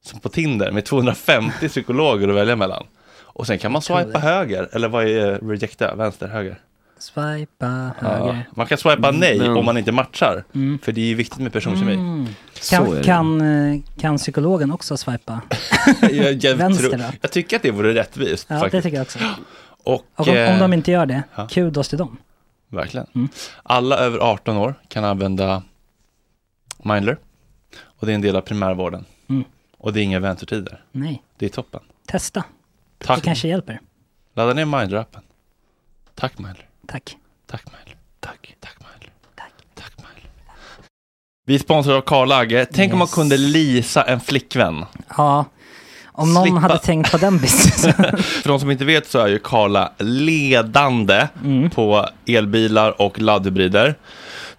[0.04, 2.84] som på Tinder med 250 psykologer att välja mellan.
[3.40, 4.20] Och sen kan man swipa det.
[4.20, 6.60] höger, eller vad är eh, rejecta, vänster, höger?
[6.98, 8.08] Swipa Ja.
[8.08, 8.46] höger.
[8.56, 10.80] Man kan swipa nej Men- om man inte matchar, Mm.
[10.84, 11.94] för det är ju viktigt med personkemi.
[11.94, 12.28] Mm.
[12.70, 13.04] Kan, det.
[13.04, 15.42] kan, eh, kan psykologen också swipa?
[16.02, 17.04] jag, jag, Vänster tror, då?
[17.22, 18.84] jag tycker att det vore rättvist Ja, det faktiskt.
[18.84, 19.20] tycker jag också.
[19.84, 21.48] Och, Och om, eh, om de inte gör det, ja.
[21.48, 22.18] kudos till dem.
[22.68, 23.08] Verkligen.
[23.16, 23.30] Mm.
[23.64, 25.64] Alla över 18 år kan använda
[26.84, 27.18] Mindler.
[27.82, 29.06] Och det är en del av primärvården.
[29.30, 29.44] Mm.
[29.78, 30.84] Och det är inga väntetider.
[30.92, 31.80] Nej, Det är toppen.
[32.08, 32.44] testa.
[33.00, 33.24] Det Tack.
[33.24, 33.80] kanske hjälper.
[34.36, 35.22] Ladda ner Mindler-appen.
[36.16, 36.66] Tack Mindler.
[36.88, 37.18] Tack.
[37.48, 37.96] Tack Mindler.
[38.20, 38.56] Tack.
[38.60, 39.12] Tack Mindler.
[39.36, 39.52] Tack.
[39.76, 40.32] Tack Mindler.
[41.46, 42.66] Vi är sponsrade av Karl Agge.
[42.74, 43.14] Tänk om man Yes.
[43.16, 44.86] kunde lisa en flickvän.
[45.18, 45.46] Ja,
[46.06, 47.94] Om någon slippa- hade tänkt på den businessen.
[48.24, 51.70] För de som inte vet så är ju Karla ledande Mm.
[51.70, 53.96] på elbilar och laddhybrider.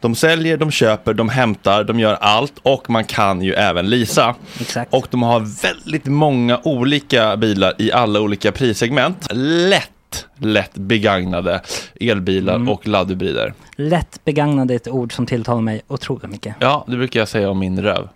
[0.00, 4.34] De säljer, de köper, de hämtar, de gör allt och man kan ju även leasa.
[4.60, 4.94] Exakt.
[4.94, 9.26] Och de har väldigt många olika bilar i alla olika prissegment.
[9.32, 11.60] Lätt, lätt begagnade
[12.00, 12.68] elbilar Mm.
[12.68, 13.54] och laddhybrider.
[13.76, 16.54] Lätt begagnade är ett ord som tilltalar mig otroligt mycket.
[16.58, 18.08] Ja, det brukar jag säga om min röv.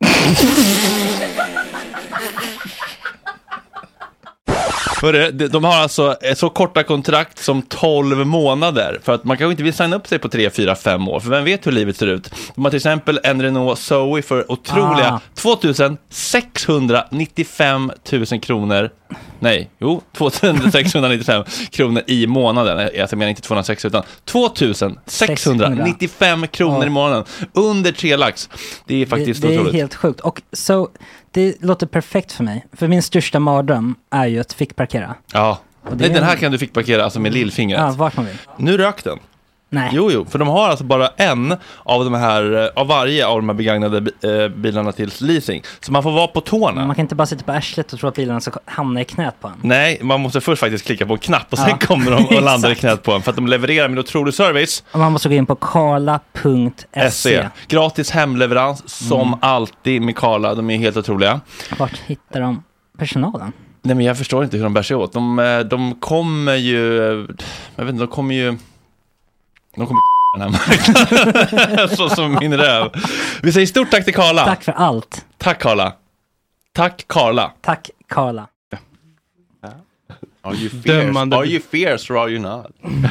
[5.02, 8.98] Hörru, de- har alltså så korta kontrakt som 12 månader.
[9.02, 11.20] För att man kanske inte vill signa upp sig på 3, 4, 5 år.
[11.20, 12.30] För vem vet hur livet ser ut.
[12.54, 15.20] De har till exempel en Renault Zoe för otroliga Ah.
[15.34, 18.90] 2695 000 kronor.
[19.40, 22.90] Nej, jo, 2695 kronor i månaden.
[22.94, 26.90] Jag menar inte 260 utan 2695 kronor i Ja.
[26.90, 27.24] månaden.
[27.52, 28.48] Under tre lax.
[28.86, 29.74] Det är faktiskt det, det är otroligt.
[29.74, 30.20] helt sjukt.
[30.20, 30.88] Och så,
[31.30, 32.66] det låter perfekt för mig.
[32.72, 35.14] För min största mardröm är ju att fick parkera.
[35.32, 35.58] Ja,
[35.90, 37.80] det Nej, är den här kan du fick parkera alltså med lillfingret.
[37.80, 38.36] Ja, vart man vill.
[38.56, 39.18] Nu rök den.
[39.70, 39.90] Nej.
[39.92, 43.36] Jo, jo, för de har alltså bara en av de här, eh, av varje av
[43.38, 45.62] de här begagnade eh, bilarna till leasing.
[45.80, 46.86] Så man får vara på tårna.
[46.86, 49.40] Man kan inte bara sitta på arslet och tro att bilarna ska hamna i knät
[49.40, 49.54] på en.
[49.62, 51.76] Nej, man måste först faktiskt klicka på en knapp och sen Ja.
[51.86, 53.22] kommer de och landar i knät på en.
[53.22, 54.84] För att de levererar med otrolig service.
[54.92, 57.10] Och man måste gå in på karla.se.
[57.10, 57.50] SE.
[57.68, 59.38] Gratis hemleverans som Mm.
[59.42, 60.54] alltid med Karla.
[60.54, 61.40] De är helt otroliga.
[61.78, 62.62] Vart hittar de
[62.98, 63.52] personalen?
[63.82, 65.12] Nej men jag förstår inte hur de bär sig åt.
[65.12, 66.96] De, eh, de kommer ju,
[67.76, 68.56] jag vet inte, de kommer ju,
[69.76, 70.00] de kommer
[70.38, 71.88] den här marknaden.
[71.96, 72.90] Så som min röv.
[73.42, 74.44] Vi säger stort tack till Karla.
[74.44, 75.24] Tack för allt.
[75.38, 75.92] Tack Karla.
[76.72, 77.52] Tack Karla.
[77.60, 78.46] Tack Karla.
[80.42, 80.88] Are you fierce?
[81.06, 82.66] Dömande- Are you fierce or are you not?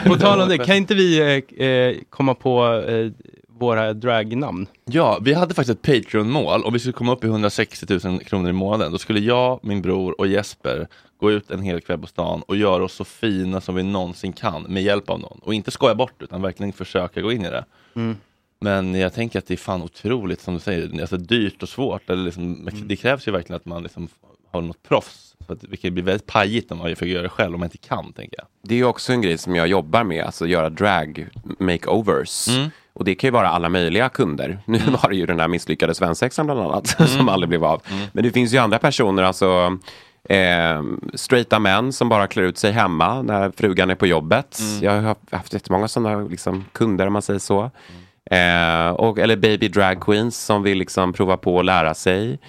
[0.06, 1.20] På tal om det, kan inte vi
[1.58, 3.12] eh, eh, komma på eh,
[3.60, 4.68] våra dragnamn?
[4.86, 8.50] Ja, vi hade faktiskt ett Patreon-mål och vi skulle komma upp i 160 000 kronor
[8.50, 8.92] i månaden.
[8.92, 10.88] Då skulle jag, min bror och Jesper
[11.20, 14.34] gå ut en hel kväll på stan och göra oss så fina som vi någonsin
[14.34, 15.40] kan med hjälp av någon.
[15.44, 17.66] Och inte skoja bort utan verkligen försöka gå in i det.
[17.96, 18.18] Mm.
[18.60, 22.10] Men jag tänker att det är fan otroligt som du säger, alltså dyrt och svårt.
[22.10, 24.08] Eller liksom, Det krävs ju verkligen att man liksom
[24.52, 25.36] har något proffs.
[25.48, 27.68] Så att det kan bli väldigt pajigt om man försöker göra det själv om man
[27.68, 28.48] inte kan, tänker jag.
[28.64, 31.28] Det är också en grej som jag jobbar med, alltså göra drag
[31.60, 32.48] makeovers.
[32.48, 32.70] Mm.
[32.94, 34.60] Och det kan ju vara alla möjliga kunder.
[34.66, 37.82] Nu var det ju den där misslyckade svensexan bland annat, som aldrig blev av.
[38.12, 39.78] Men det finns ju andra personer, alltså
[40.30, 44.60] eh, straighta män som bara klär ut sig hemma när frugan är på jobbet.
[44.82, 47.72] Jag har haft jättemånga sådana liksom, kunder om man säger så.
[48.32, 52.40] Eh, och, eller baby drag queens som vill liksom prova på att lära sig.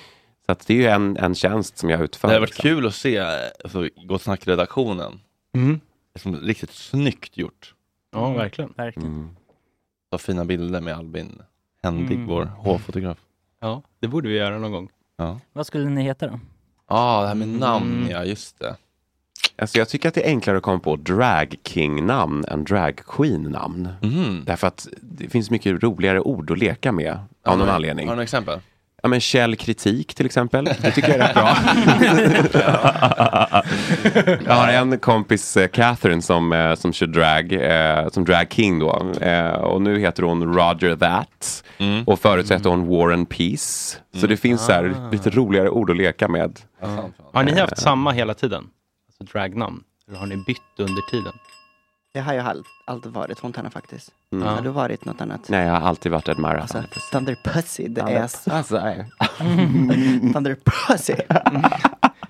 [0.46, 2.28] Så att det är ju en, en tjänst som jag utför.
[2.28, 2.62] Det har varit liksom.
[2.62, 3.18] kul att se
[3.64, 5.20] alltså, Gott Snack-redaktionen.
[5.54, 5.80] Mm.
[6.14, 7.74] Liksom, riktigt snyggt gjort.
[8.12, 8.72] Ja, verkligen.
[8.76, 9.08] Verkligen.
[9.08, 9.28] Mm.
[10.10, 11.42] Ta fina bilder med Albin
[11.82, 12.26] Händig, Mm.
[12.26, 13.18] vår hovfotograf.
[13.60, 14.88] Ja, det borde vi göra någon gång.
[15.16, 16.40] Ja, Vad skulle ni heta då?
[16.88, 18.10] Ah, det här med namn, Mm.
[18.10, 18.76] ja just det.
[19.58, 23.88] Alltså jag tycker att det är enklare att komma på drag king-namn än drag queen-namn.
[24.02, 24.42] Mhm.
[24.46, 28.06] Därför att det finns mycket roligare ord att leka med av någon anledning.
[28.06, 28.60] Har du några exempel?
[29.02, 30.64] Ja men källkritik till exempel.
[30.64, 31.56] Det tycker jag är rätt bra.
[34.46, 38.78] jag har en kompis, eh, Catherine, som, eh, som kör drag, eh, som drag king
[38.78, 39.12] då.
[39.20, 41.64] Eh, och nu heter hon Roger That.
[41.78, 42.04] Mm.
[42.04, 43.98] Och förut hette hon War and Peace.
[44.16, 46.60] Så det finns så här lite roligare ord att leka med.
[47.32, 48.64] Har ni haft samma hela tiden?
[49.08, 49.82] Alltså dragnamn?
[50.08, 51.32] Eller har ni bytt under tiden?
[52.18, 54.10] Det har jag all- alltid varit Fontana faktiskt.
[54.32, 54.48] Mm.
[54.48, 55.48] Har du varit något annat?
[55.48, 56.60] Nej, jag har alltid varit Admira.
[56.60, 58.50] Alltså, Thunder Pussy, det är så...
[58.52, 58.76] Alltså.
[60.32, 61.14] Thunder Pussy!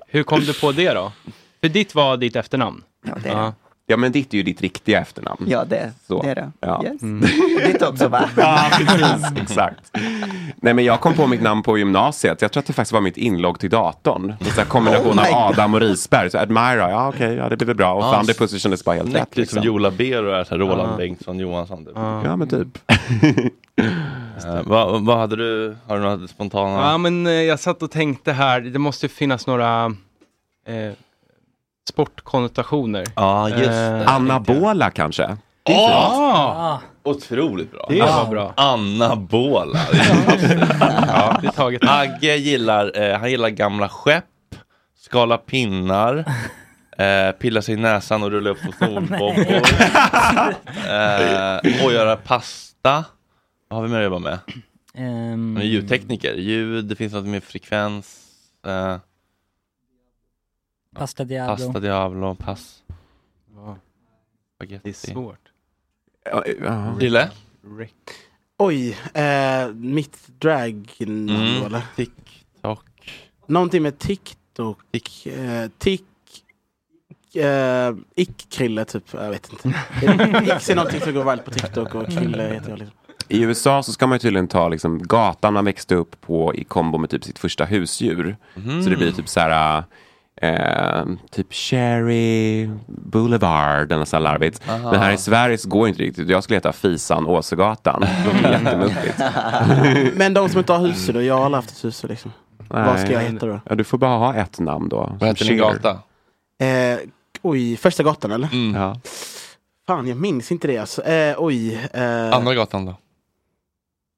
[0.07, 1.13] Hur kom du på det då?
[1.61, 2.83] För ditt var ditt efternamn?
[3.07, 3.33] Ja, det är.
[3.33, 3.55] Ja.
[3.91, 5.45] Ja, men ditt är ju ditt riktiga efternamn.
[5.49, 6.23] Ja, det, Så.
[6.23, 6.51] det är det.
[6.61, 6.85] Ja.
[6.85, 7.03] Yes.
[7.03, 7.21] Mm.
[7.67, 8.29] Ditt också va?
[8.37, 9.43] Ja, precis.
[9.43, 9.91] Exakt.
[10.57, 12.43] Nej, men jag kom på mitt namn på gymnasiet.
[12.43, 14.31] Jag tror att det faktiskt var mitt inlogg till datorn.
[14.41, 16.31] En sån här kombination Oh av Adam och Risberg.
[16.31, 17.95] Så Admira, ja okej, ja, det blir väl bra.
[17.95, 19.37] Och Ja, Thunder Pussy kändes bara helt rätt.
[19.37, 19.63] lite som Liksom.
[19.63, 20.97] Jola Bero är, så här Roland Ja.
[20.97, 21.85] Bengtsson Johansson.
[21.85, 21.93] Typ.
[21.97, 22.25] Ja.
[22.25, 22.79] Ja, men typ.
[24.47, 26.91] Eh, vad, vad hade du, har du några spontana?
[26.91, 29.85] Ja, men eh, jag satt och tänkte här, det måste finnas några
[30.67, 30.93] eh,
[31.89, 33.05] sportkonnotationer.
[33.17, 34.07] Ja, just Eh, det.
[34.09, 35.37] Anabola kanske?
[35.69, 37.87] Åh, Ah, otroligt bra.
[37.89, 38.53] Det var bra.
[38.57, 39.79] Anabola.
[41.09, 41.83] Ja, det är taget.
[41.89, 44.25] Agge gillar, eh, han gillar gamla skepp,
[44.99, 46.17] skala pinnar,
[46.99, 49.39] eh, pilla sig i näsan och rulla upp på snorbobbor.
[50.89, 53.05] eh, och göra pasta.
[53.69, 54.39] Vad har vi mer att jobba med?
[54.95, 56.35] Han är ljudtekniker.
[56.35, 58.17] Ljud, det finns något med frekvens.
[58.67, 58.97] Eh,
[60.99, 61.67] Pasta Diablo.
[61.67, 62.83] pasta Diablo, pass.
[63.55, 63.77] Ja,
[64.55, 64.81] Spaghetti.
[64.85, 65.39] det är svårt.
[67.01, 67.31] Dille?
[67.79, 67.95] Rick.
[68.59, 71.63] Oj, eh, mitt drag Mm.
[71.65, 71.83] eller?
[71.97, 72.85] TikTok.
[73.47, 74.79] Någonting med TikTok.
[74.91, 75.27] Tick.
[75.27, 76.03] Eh, tick.
[77.35, 79.05] Eh, Ick-Krille typ.
[79.13, 79.69] Jag vet inte.
[80.57, 82.79] Ix är någonting som går varmt på TikTok och Krille heter jag.
[82.79, 82.95] Liksom.
[83.29, 86.65] I USA så ska man ju tydligen ta liksom gatan man växte upp på i
[86.65, 88.37] kombo med typ sitt första husdjur.
[88.85, 89.85] Så det blir typ så här
[90.43, 94.63] eh, typ Cherry Boulevard eller här larvigt.
[94.69, 94.91] Aha.
[94.91, 96.29] Men här i Sverige så går det inte riktigt.
[96.29, 98.01] Jag skulle heta Fisan Åsegatan.
[98.43, 99.19] Det jättemuffigt.
[100.17, 101.23] Men de som inte har husdjur då?
[101.23, 102.33] Jag har aldrig haft ett husdjur liksom.
[102.69, 103.61] Vad ska jag heta då?
[103.65, 105.17] Ja, du får bara ha ett namn då.
[105.21, 105.91] Vad heter din gata?
[106.61, 106.99] Eh,
[107.43, 108.49] oj, första gatan eller?
[108.53, 108.83] Mm.
[108.83, 109.01] Ja.
[109.87, 111.03] Fan, jag minns inte det alltså.
[111.03, 111.89] Eh, oj.
[111.93, 112.95] Eh, Andra gatan då?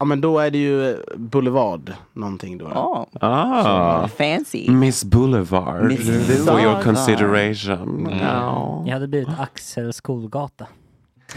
[0.01, 2.65] Ja men då är det ju Boulevard någonting då.
[2.67, 4.09] Oh, Ah.
[4.09, 4.71] fancy.
[4.71, 5.85] Miss Boulevard.
[5.85, 8.07] Miss For your consideration.
[8.07, 8.19] Mm.
[8.19, 8.83] Ja.
[8.87, 10.67] Jag hade blivit Axel Skolgata.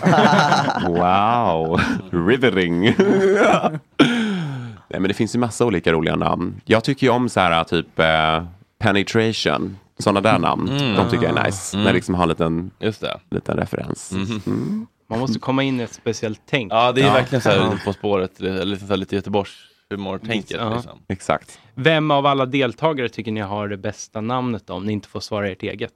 [0.88, 2.82] Wow, riveting.
[4.88, 6.62] Nej, men det finns ju massa olika roliga namn.
[6.66, 8.44] Jag tycker ju om så här typ eh,
[8.80, 9.78] penetration.
[10.00, 10.70] Sådana där namn.
[10.70, 10.96] Mm.
[10.96, 11.76] De tycker jag är nice.
[11.78, 11.86] Mm.
[11.86, 13.20] När liksom har en liten, Just det.
[13.32, 14.12] liten referens.
[14.12, 14.42] Mhm.
[14.48, 14.88] Mm.
[15.08, 16.72] Man måste komma in i ett speciellt tänk.
[16.74, 17.14] Ja, det är Ja.
[17.14, 19.52] verkligen så här På spåret, eller lite, så här, lite Göteborgs
[19.90, 20.58] humortänket.
[20.60, 20.74] Ja.
[20.76, 21.00] Liksom.
[21.08, 21.60] Exakt.
[21.76, 25.50] Vem av alla deltagare tycker ni har det bästa namnet om ni inte får svara
[25.50, 25.94] ert eget?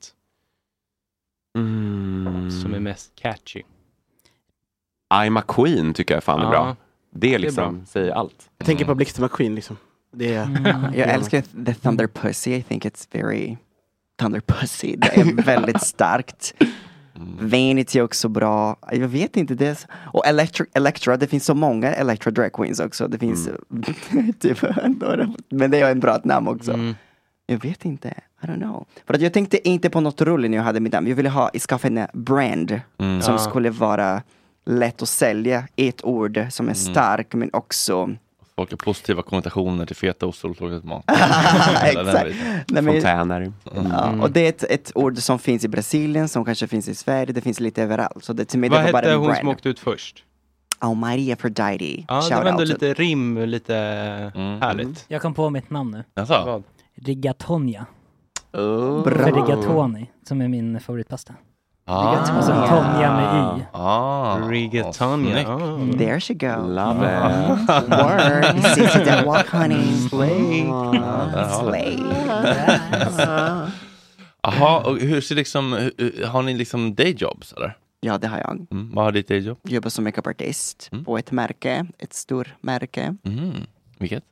[1.57, 2.51] Mm.
[2.51, 3.61] Som är mest catchy.
[5.13, 6.75] I'm a Queen tycker jag fan är Ja, bra.
[7.11, 8.49] Det är det är liksom, säger allt.
[8.57, 9.77] Jag tänker på Blixten McQueen liksom.
[10.13, 10.91] Det är...
[10.95, 12.51] Jag älskar The Thunder Pussy.
[12.55, 13.57] I think it's very
[14.19, 14.95] Thunder Pussy.
[14.95, 16.53] Det är väldigt starkt.
[17.39, 18.75] Vanity är också bra.
[18.91, 19.55] Jag vet inte.
[19.55, 23.07] Det så- Och Electra, Electra, det finns så många Electra Drag Queens också.
[23.07, 23.49] Det finns
[24.39, 24.61] typ
[24.99, 25.33] några.
[25.49, 26.73] Men det är en bra namn också.
[26.73, 26.95] Mm.
[27.47, 28.07] Jag vet inte.
[28.43, 28.85] I don't know.
[29.05, 31.07] För att jag tänkte inte på något roligt när jag hade mitt namn.
[31.07, 33.21] Jag ville ha, skaffa en brand Mm.
[33.21, 33.37] som Ja.
[33.39, 34.21] skulle vara
[34.65, 35.67] lätt att sälja.
[35.75, 38.09] Ett ord som är stark men också
[38.57, 41.03] Folk har positiva konnotationer till fetaost och soltorkad mat.
[41.83, 42.35] Exakt.
[42.67, 43.51] Nej, men- Fontäner.
[43.91, 46.95] Ja, och det är ett, ett ord som finns i Brasilien, som kanske finns i
[46.95, 48.23] Sverige, det finns lite överallt.
[48.23, 49.39] Så det, till mig, Vad det var bara hette en hon brand.
[49.39, 50.23] som åkte ut först?
[50.81, 52.05] Oh, Maria Aphrodite.
[52.07, 52.69] Ja, det Shout var ändå out.
[52.69, 53.75] lite rim, lite
[54.35, 54.61] Mm.
[54.61, 55.05] härligt.
[55.07, 56.03] Jag kom på mitt namn nu.
[56.15, 56.43] Jaså?
[56.45, 56.63] Vad?
[56.95, 57.85] Rigatonia.
[58.53, 61.33] Oh, För rigatoni, som är min favoritpasta.
[61.89, 62.17] Ah.
[62.17, 63.63] Alltså Tonja med Y.
[63.71, 64.37] Ah.
[64.49, 65.31] Rigatonia.
[65.33, 65.49] Snyggt.
[65.49, 65.97] Ah.
[65.97, 66.67] There she go.
[66.67, 67.89] Love it.
[67.89, 68.63] Word.
[68.75, 69.75] Sissy that walk honey.
[70.11, 71.97] har vi Slay.
[74.41, 75.71] Jaha, och hur ser liksom,
[76.25, 77.77] har ni liksom dayjobs eller?
[77.99, 78.67] Ja, det har jag.
[78.71, 78.91] Mm.
[78.95, 79.57] Vad har ditt dayjob?
[79.63, 81.05] Jobbar som makeupartist Mm.
[81.05, 83.15] på ett märke, ett stort märke.
[83.25, 83.51] Mm.
[83.99, 84.23] Vilket?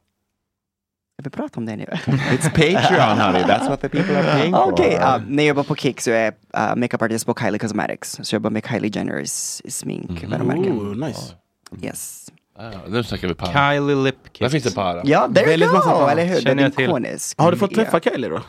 [1.18, 1.86] Jag vill prata om det nu.
[2.06, 4.72] It's Patreon honey, that's what the people are paying for.
[4.72, 6.34] Okej, uh, när jag jobbar på Kik så är jag
[6.72, 8.20] uh, makeupartist på Kylie Cosmetics.
[8.24, 10.70] Så jag jobbar med Kylie Jenners smink, varumärke.
[10.70, 11.34] Oh, nice.
[11.82, 12.32] Yes.
[12.60, 13.52] Ah, nu snackar vi para.
[13.76, 14.40] Kylie Lip Kit.
[14.40, 15.02] Där finns det para.
[15.04, 16.08] Ja, there you Väldigt go!
[16.08, 16.42] Eller hur?
[16.42, 16.84] Den till.
[16.86, 17.42] ikonisk.
[17.42, 18.42] Har du fått träffa Kylie då?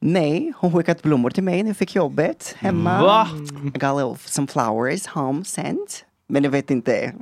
[0.00, 3.02] Nej, hon skickat blommor till mig när jag fick jobbet hemma.
[3.02, 3.28] Va?
[3.64, 6.04] I got a little, some flowers home sent.
[6.26, 7.12] Men jag vet inte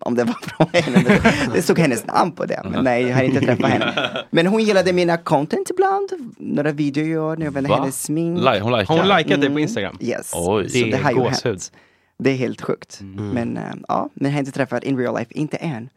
[0.00, 1.02] om det var från henne.
[1.08, 2.60] Det, det stod hennes namn på det.
[2.70, 4.10] Men nej, jag har inte träffat henne.
[4.30, 6.08] Men hon gillade mina content ibland.
[6.38, 7.76] Några videor när jag använder Va?
[7.80, 8.38] hennes smink.
[8.38, 8.94] Li- hon likar?
[8.94, 9.58] Har hon likat dig på Mm.
[9.58, 9.96] Instagram?
[10.00, 10.32] Yes.
[10.34, 10.68] Oj.
[10.68, 11.44] Så Det det är har ju gåshud.
[11.52, 11.72] hänt.
[12.18, 12.98] Det är helt sjukt.
[13.00, 13.28] Mm.
[13.28, 15.88] Men äh, ja, men jag har inte träffat in real life, inte än.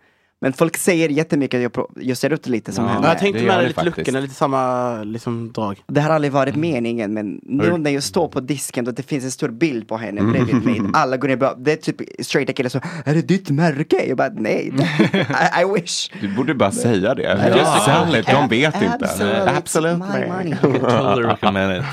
[0.44, 2.90] Men folk säger jättemycket att jag, jag ser ut lite som Ja.
[2.92, 3.08] henne.
[3.08, 5.84] Ja, jag tänkte det med lite luckorna, lite samma liksom, drag.
[5.88, 9.24] Det har aldrig varit meningen men nu när jag står på disken och det finns
[9.24, 10.82] en stor bild på henne bredvid mig.
[10.94, 14.06] Alla går ner och bara, det är typ straighta killar som, är det ditt märke?
[14.08, 14.72] Jag bara, nej.
[15.14, 16.10] I, I wish.
[16.22, 17.24] Du borde bara säga det.
[17.24, 17.58] Ja.
[17.58, 18.98] Just sell it, de vet inte.
[19.02, 19.58] Absolutely.
[19.58, 19.98] Absolut.
[19.98, 20.56] My money.
[20.62, 21.86] Totally recommend it.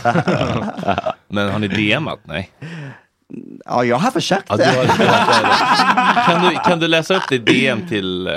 [1.29, 2.19] Men har ni DMat?
[2.25, 2.51] Nej.
[3.65, 4.45] Ja, jag har försökt.
[4.49, 4.57] Ja,
[6.27, 8.33] kan, du, kan du läsa upp ditt DM till, eh,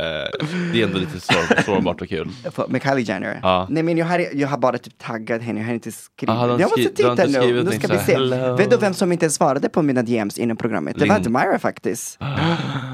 [0.74, 2.30] det är ändå lite sår, sårbart och kul.
[2.56, 3.40] För- Med Kylie Jenner?
[3.44, 3.68] Ja.
[3.70, 6.36] Nej men jag har, jag har bara typ taggat henne, jag har inte skrivit.
[6.36, 7.98] Ah, de jag måste skri- de har titta inte nu, skrivit nu ska någonting vi
[7.98, 8.36] så se.
[8.36, 8.56] här, hello.
[8.56, 10.96] Vet du vem som inte svarade på mina DMs inom programmet?
[11.00, 12.18] Det var Lin- Admira faktiskt.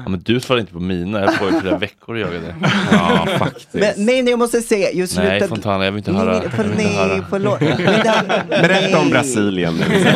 [0.04, 2.54] Ja, men du svarade inte på mina, jag var i flera veckor och jagade.
[2.92, 3.68] Ja, faktiskt.
[3.72, 5.28] Men, nej, nej, jag måste säga, jag slutade...
[5.38, 6.32] Nej Fontana, jag vill inte höra.
[6.32, 7.24] nej, Jag för, vill inte nej, höra.
[7.30, 7.60] förlåt.
[7.60, 9.12] Men det, Berätta om nej.
[9.12, 9.84] Brasilien nu.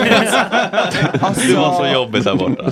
[1.20, 2.62] Alltså, Det var så jobbigt där borta.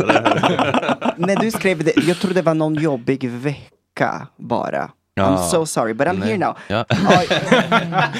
[1.16, 4.90] När du skrev det, jag tror det var någon jobbig vecka bara.
[5.14, 5.22] Ja.
[5.24, 6.28] I'm so sorry, but I'm Nej.
[6.28, 6.54] here now.
[6.68, 6.84] Ja.
[6.88, 7.22] Ja,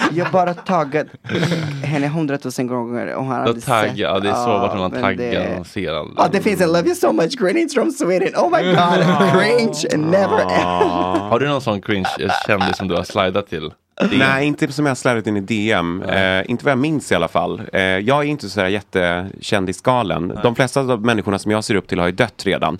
[0.13, 1.07] jag bara taggat
[1.85, 3.97] henne hundratusen gånger och har Då aldrig tagg, sett.
[3.99, 6.19] ja det är sårbart när man taggar det- och man ser aldrig.
[6.19, 8.29] Ja, det finns en Love you so much greetings from Sweden.
[8.37, 10.45] Oh my god, cringe, never
[11.31, 12.09] Har du någon sån cringe
[12.47, 13.73] kändis som du har slidat till?
[14.13, 16.03] Nej, inte som jag slarvat in i DM.
[16.03, 17.63] Eh, inte vad jag minns i alla fall.
[17.73, 20.39] Eh, jag är inte så här jättekändisgalen.
[20.43, 22.79] De flesta av människorna som jag ser upp till har ju dött redan.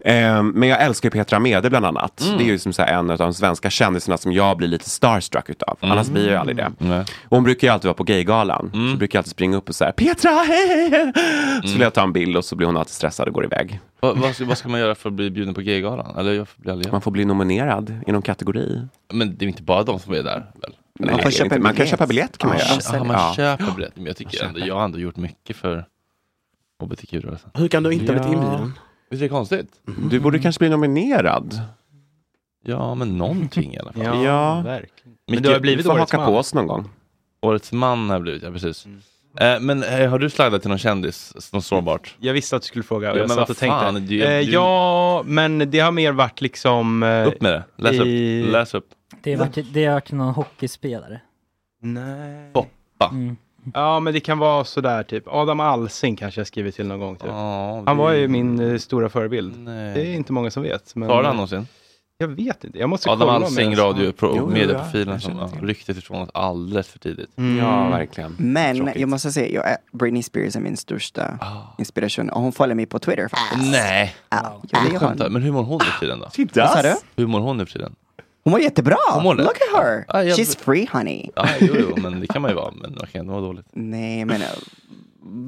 [0.00, 2.20] Eh, men jag älskar ju Petra Mede bland annat.
[2.20, 2.38] Mm.
[2.38, 4.90] Det är ju som så här en av de svenska kändisarna som jag blir lite
[4.90, 5.76] starstruck utav.
[5.80, 6.72] Annars blir jag ju aldrig det.
[6.78, 7.00] Nej.
[7.00, 8.70] Och hon brukar ju alltid vara på Gaygalan.
[8.92, 10.90] Så brukar jag alltid springa upp och säga Petra, hej!
[10.90, 11.12] hej."
[11.62, 13.80] Så vill jag ta en bild och så blir hon alltid stressad och går iväg.
[14.00, 16.16] Vad, vad, ska, vad ska man göra för att bli bjuden på Gaygalan?
[16.18, 18.86] Eller jag aldrig Man får bli nominerad i någon kategori.
[19.12, 20.76] Men det är inte bara de som är där väl?
[20.98, 21.58] Nej, man, inte.
[21.58, 22.98] man kan köpa biljett kan man Ja, göra.
[22.98, 23.32] ja, man Ja.
[23.36, 23.96] köper biljett.
[23.96, 25.84] Men jag tycker ändå, jag har ändå gjort mycket för
[26.82, 27.50] hbtq-rörelsen.
[27.54, 28.44] Hur kan du inte ha blivit Ja.
[28.44, 28.72] inbjuden?
[29.10, 29.68] Visst är det konstigt?
[30.10, 31.60] Du borde kanske bli nominerad.
[32.64, 34.02] Ja, men någonting i alla fall.
[34.04, 34.60] Ja, Ja.
[34.60, 35.16] verkligen.
[35.30, 36.26] Men du har blivit årets haka man.
[36.26, 36.88] på oss någon gång.
[37.40, 38.86] Årets man har jag blivit, ja precis.
[39.40, 42.14] Eh, men eh, har du slidat till någon kändis, något sårbart?
[42.20, 43.78] Jag visste att du skulle fråga och Ja, jag men satt vad och tänkte.
[43.80, 47.02] fan, du- eh, du- Ja, men det har mer varit liksom...
[47.02, 48.52] Eh, Upp med det, läs i- upp.
[48.52, 48.86] Läs upp.
[49.22, 51.20] Det har varit, det har varit någon hockeyspelare.
[51.82, 52.50] Nej.
[52.52, 53.08] Boppa.
[53.12, 53.36] Mm.
[53.74, 55.24] Ja, men det kan vara sådär typ.
[55.26, 57.16] Adam Alsing kanske jag skrivit till någon gång.
[57.16, 57.26] Typ.
[57.30, 59.58] Ja, Han var det- ju min eh, stora förebild.
[59.58, 59.94] Nej.
[59.94, 60.94] Det är inte många som vet.
[60.96, 61.66] Men, Svarade han någonsin?
[62.18, 62.78] Jag vet inte.
[62.78, 66.22] Jag måste Adam Alsing, jag- radio, pro, Jo, jo, medieprofilen jag som ja, ryktet ifrån
[66.22, 67.38] oss alldeles för tidigt.
[67.38, 67.58] Mm.
[67.58, 68.36] Ja, verkligen.
[68.38, 68.96] Men Tråkigt.
[68.96, 71.74] jag måste säga, jag är, Britney Spears är min största Ah.
[71.78, 73.70] inspiration och hon följer mig på Twitter faktiskt.
[73.72, 75.32] Nej, Ja, ja, det hon.
[75.32, 76.28] Men hur mår hon nu för tiden då?
[76.54, 76.94] Vad sa du?
[77.16, 77.94] Hur mår hon nu för tiden?
[78.44, 78.96] Hon mår jättebra!
[79.12, 79.34] Hon mår?
[79.34, 80.04] Look at her!
[80.08, 81.30] Ja, jag- She's free honey.
[81.36, 82.70] Ja, jo, jo, men det kan man ju vara.
[82.82, 83.66] Men man kan ändå vara dåligt.
[83.72, 84.48] Nej men, eh,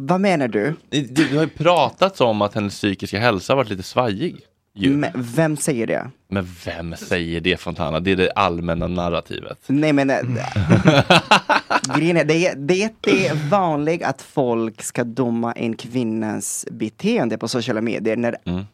[0.09, 0.75] vad menar du?
[0.91, 4.37] Det har ju pratats om att hennes psykiska hälsa har varit lite svajig.
[4.81, 4.97] Ju.
[4.97, 6.11] Men, vem säger det?
[6.29, 8.01] Men vem säger det Fontana?
[8.01, 9.59] Det är det allmänna narrativet.
[9.67, 10.17] Nej men, äh,
[11.97, 17.49] grejen är, det är, det är vanligt att folk ska döma en kvinnas beteende på
[17.49, 18.65] sociala medier när, Mm.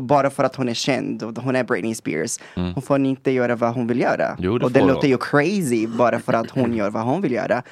[0.00, 2.38] bara för att hon är känd och hon är Britney Spears.
[2.56, 2.74] Mm.
[2.74, 4.36] Hon får inte göra vad hon vill göra.
[4.38, 7.32] Jo, det och det låter ju crazy bara för att hon gör vad hon vill
[7.32, 7.62] göra.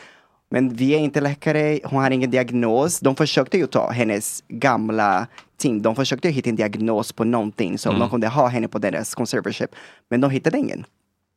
[0.51, 3.01] Men vi är inte läkare, hon har ingen diagnos.
[3.01, 5.27] De försökte ju ta hennes gamla
[5.61, 8.01] team, de försökte hitta en diagnos på någonting så Mm.
[8.01, 9.71] de kunde ha henne på deras conservatorship.
[10.11, 10.85] Men de hittade ingen.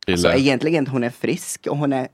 [0.06, 0.36] Så Illa.
[0.36, 2.08] egentligen hon är frisk och hon är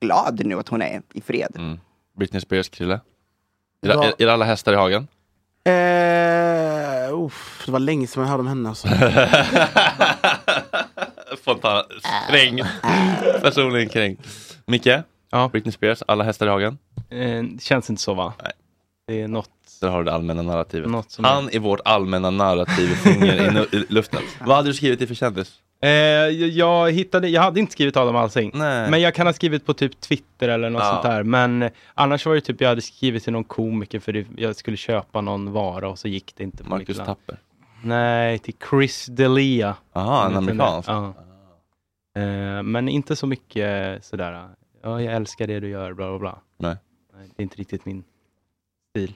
[0.00, 1.52] glad nu att hon är i fred.
[1.56, 1.78] Mm.
[2.18, 2.94] Britney Spears, Krille?
[2.94, 4.04] Är, Ja.
[4.04, 5.08] är, är alla hästar i hagen?
[5.64, 8.88] Eh, uff, det var länge sedan jag hörde om henne alltså.
[11.44, 11.84] Fontana,
[12.30, 12.66] kränkt.
[13.42, 14.26] Personligen kränkt.
[14.66, 14.88] Micke?
[15.30, 15.48] Ja.
[15.52, 16.78] Britney Spears, alla hästar i hagen?
[17.10, 18.32] Eh, det känns inte så va?
[18.42, 18.52] Nej.
[19.06, 19.50] Det är något.
[19.80, 20.90] Där har du det allmänna narrativet.
[21.22, 24.20] Han är vårt allmänna narrativ, finger i, luften.
[24.46, 25.60] Vad hade du skrivit i för kändis?
[25.82, 28.50] Eh, jag, hittade, jag hade inte skrivit Adam Alsing.
[28.54, 28.90] Nej.
[28.90, 30.90] Men jag kan ha skrivit på typ Twitter eller något Ja.
[30.90, 31.22] sånt där.
[31.22, 34.76] Men annars var det typ jag hade skrivit till någon komiker för det, jag skulle
[34.76, 36.64] köpa någon vara och så gick det inte.
[36.64, 36.96] på Marcus.
[36.96, 37.38] Tapper?
[37.82, 39.74] Nej, till Chris D'Elia.
[39.92, 40.88] Jaha, en amerikansk?
[40.88, 41.14] Ja.
[42.16, 44.48] Eh, men inte så mycket sådär,
[44.82, 46.38] ja jag älskar det du gör, bla bla bla.
[46.58, 46.76] Nej.
[47.16, 48.04] Nej, det är inte riktigt min
[48.90, 49.12] stil.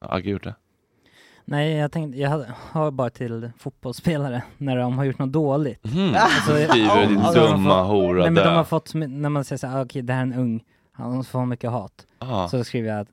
[0.00, 0.54] Agge gjort det?
[1.44, 5.84] Nej, jag tänkte, jag har bara till fotbollsspelare när de har gjort något dåligt.
[5.84, 6.14] Mhm.
[6.14, 9.58] Alltså, Du skriver din alltså, dumma hora Nej men de har fått, när man säger
[9.58, 12.06] såhär, okej det här är en ung, han får mycket hat.
[12.18, 12.48] Ah.
[12.48, 13.08] Så skriver jag att,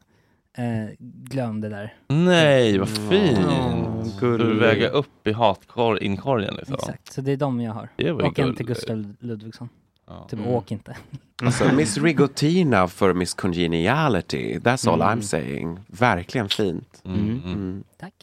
[0.57, 1.93] eh, glöm det där.
[2.07, 3.37] Nej, vad fint!
[3.37, 6.75] Mm, Ska du väga upp i hatinkorgen liksom?
[6.75, 7.89] Exakt, så det är de jag har.
[8.13, 8.65] Och en till.
[8.65, 9.69] Gustav Ludvigsson.
[10.07, 10.27] Ja.
[10.29, 10.51] Typ Mm.
[10.51, 10.97] åk inte.
[11.43, 14.59] Alltså, Miss Rigotina för Miss Congeniality.
[14.59, 15.79] That's all I'm saying.
[15.87, 17.01] Verkligen fint.
[17.05, 17.19] Mm.
[17.19, 17.41] Mm.
[17.45, 17.83] Mm.
[17.99, 18.13] Tack.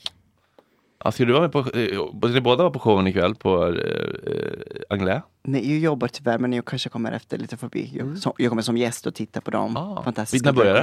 [1.04, 1.64] Ja, ska du vara med på, eh,
[2.18, 3.72] ska ni båda vara på showen ikväll på eh,
[4.32, 4.52] eh,
[4.90, 5.22] Anglais?
[5.42, 7.90] Nej, jag jobbar tyvärr men jag kanske kommer efter lite förbi.
[7.94, 9.76] Jag, så, jag kommer som gäst och titta på dem.
[9.76, 10.02] Ah.
[10.02, 10.74] Fantastiska När börjar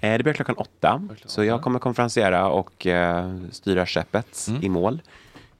[0.00, 0.08] det?
[0.08, 1.08] Eh, det börjar klockan åtta.
[1.26, 4.62] Så jag kommer konferensera och eh, styra skeppet Mm.
[4.64, 5.02] i mål.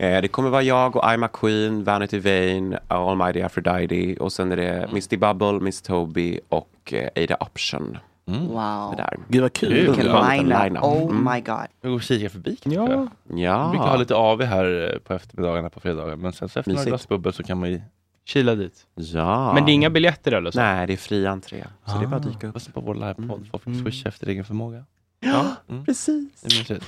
[0.01, 4.53] Eh, det kommer vara jag och I'm a Queen, Vanity Vane, Almighty Aphrodite och sen
[4.53, 7.99] är det Misty Bubble, Miss Toby och eh, Ada Option.
[8.29, 8.47] Mm.
[8.49, 8.91] Wow.
[8.91, 9.17] Det där.
[9.29, 9.73] Gud vad kul.
[9.73, 10.07] Vilken
[10.49, 10.83] line-up.
[10.85, 11.25] Oh Mm.
[11.35, 11.67] my god.
[11.81, 12.81] Jag går och kikar förbi kanske.
[12.81, 13.07] Ja.
[13.37, 13.65] Ja.
[13.67, 16.17] Vi brukar ha lite AV här eh, på eftermiddagarna på fredagar.
[16.17, 16.89] Men sen så efter några Mysigt.
[16.91, 17.81] glas bubbel så kan man ju
[18.25, 18.87] Kila dit.
[18.95, 19.53] ja.
[19.55, 20.61] Men det är inga biljetter eller så?
[20.61, 21.65] Nej, det är fri entré.
[21.87, 22.55] Så det är bara att dyka upp.
[22.55, 23.47] lyssna på vår livepodd.
[23.51, 24.85] Folk fick swisha efter egen förmåga.
[25.21, 25.85] Ja, Mm.
[25.85, 26.45] precis.
[26.45, 26.87] Är mysigt.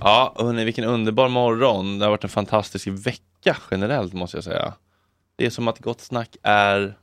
[0.00, 1.98] Ja, hörni, vilken underbar morgon.
[1.98, 4.74] Det har varit en fantastisk vecka generellt måste jag säga.
[5.36, 6.94] Det är som att Gott Snack är...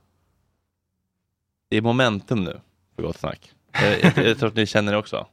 [1.69, 2.59] Det är momentum nu
[2.95, 3.51] för Gott Snack.
[3.71, 5.27] Jag, jag, jag tror att ni känner det också.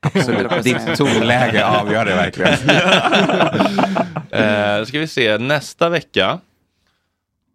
[0.00, 0.62] Absolut.
[0.64, 2.58] Ditt tonläge avgör det verkligen.
[4.30, 6.40] Eh, då ska vi se, nästa vecka.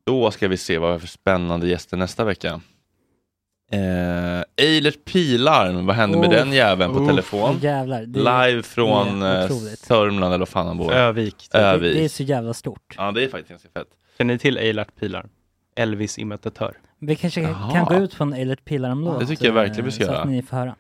[0.06, 2.62] Då ska vi se vad vi har för spännande gäster nästa vecka.
[3.72, 6.34] Eh, Eilert Pilarm, vad hände med Oh.
[6.36, 7.08] den jäveln på Oh.
[7.08, 7.58] telefon?
[7.62, 8.02] Jävlar.
[8.06, 9.48] Det, Live från eh.
[9.78, 10.94] Sörmland eller vad fan han bor.
[10.94, 11.38] Övik.
[11.38, 11.52] typ.
[11.52, 11.96] det, Övik.
[11.98, 12.96] det är så jävla stort.
[12.98, 13.88] Ja, det är faktiskt ganska fett.
[14.18, 15.26] Känner ni till Eilert Pilar?
[15.76, 16.74] Elvis imitatör.
[17.00, 17.72] Vi kanske Jaha.
[17.74, 19.20] kan gå ut en Eilert Pilarm-låt.
[19.20, 20.22] Det tycker jag verkligen vi ska eh, Så göra.
[20.24, 20.76] att ni får höra.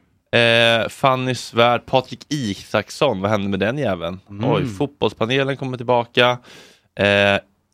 [0.84, 4.20] Eh, Fanny Svärd, Patrik Isaksson, vad hände med den jäveln?
[4.30, 4.52] Mm.
[4.52, 6.38] Oj, fotbollspanelen kommer tillbaka.
[6.96, 7.06] Eh,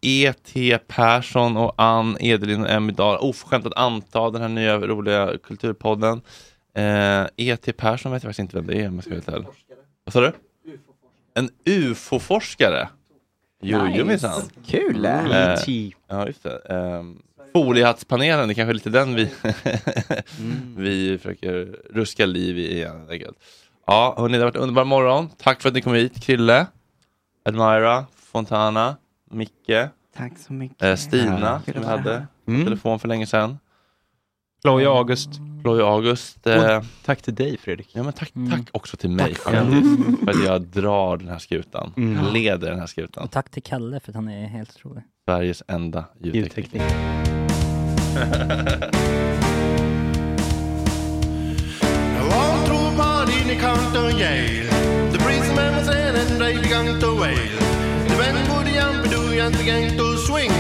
[0.08, 0.78] E.T.
[0.88, 3.18] Persson och Ann Edelin och Emmy Dahl.
[3.18, 6.22] Oförskämt att anta den här nya roliga kulturpodden.
[6.76, 7.74] Eh, E.T.
[7.74, 9.48] Persson vet jag faktiskt inte vem det är om jag ska vara helt ärlig.
[10.04, 10.32] Vad sa du?
[11.34, 12.88] En UFO-forskare?
[13.62, 13.98] Jo, Nice.
[14.00, 14.42] jo minsann.
[14.68, 15.06] Kul!
[15.06, 15.92] Eh, E.T..
[16.08, 16.60] ja, just det.
[16.76, 17.22] Um,
[17.54, 19.30] foliehattspanelen, det är kanske är lite den vi,
[20.78, 22.98] vi försöker ruska liv i igen.
[23.00, 23.38] helt enkelt.
[23.88, 25.30] Ja, hörni, det har varit en underbar morgon.
[25.38, 26.24] Tack för att ni kom hit.
[26.24, 26.66] Krille,
[27.46, 28.96] Admira, Fontana,
[29.32, 30.84] Micke, Tack så mycket.
[30.84, 32.64] eh, Stina Kul som vi hade på Mm.
[32.66, 33.58] telefon för länge sedan.
[34.62, 35.30] Chloe August.
[35.62, 36.48] Chloe August.
[36.48, 37.90] Eh, Tack till dig Fredrik.
[37.94, 38.52] ja, men tack, Mm.
[38.52, 39.72] tack också till mig själv.
[40.24, 41.94] för att jag drar den här skutan.
[41.98, 42.34] Mm.
[42.34, 43.24] Leder den här skutan.
[43.24, 45.04] Och tack till Kalle för att han är helt otrolig.
[45.26, 46.92] Sveriges enda ljudtekniker.
[59.40, 60.06] and began to.
[60.06, 60.52] And swing.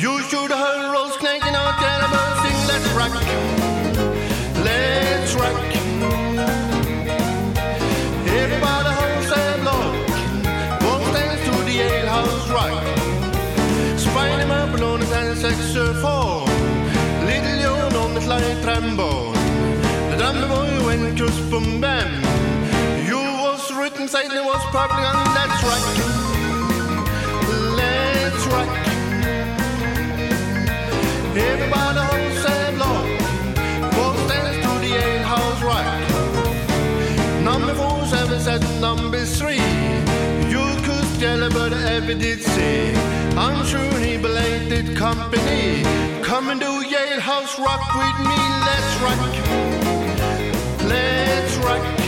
[0.00, 3.12] You should have heard rolls clanking out there about sing let's rock.
[4.66, 5.56] Let's rock.
[8.42, 9.94] Everybody holds their block.
[10.84, 11.12] Won't
[11.46, 12.74] to the ale house rock.
[13.98, 16.46] Spine him up on his hand saxophone.
[17.26, 19.34] Little John on the slide trombone.
[20.10, 22.10] The drummer boy went to boom bam.
[23.08, 25.47] You was written, it was probably on that's
[37.42, 39.62] Number four, seven, seven, number three.
[40.52, 42.38] You could tell but I ever did.
[43.38, 45.82] I'm sure he belated company.
[46.22, 48.40] Come and do Yale House Rock with me.
[48.68, 49.20] Let's rock.
[50.88, 52.07] Let's rock.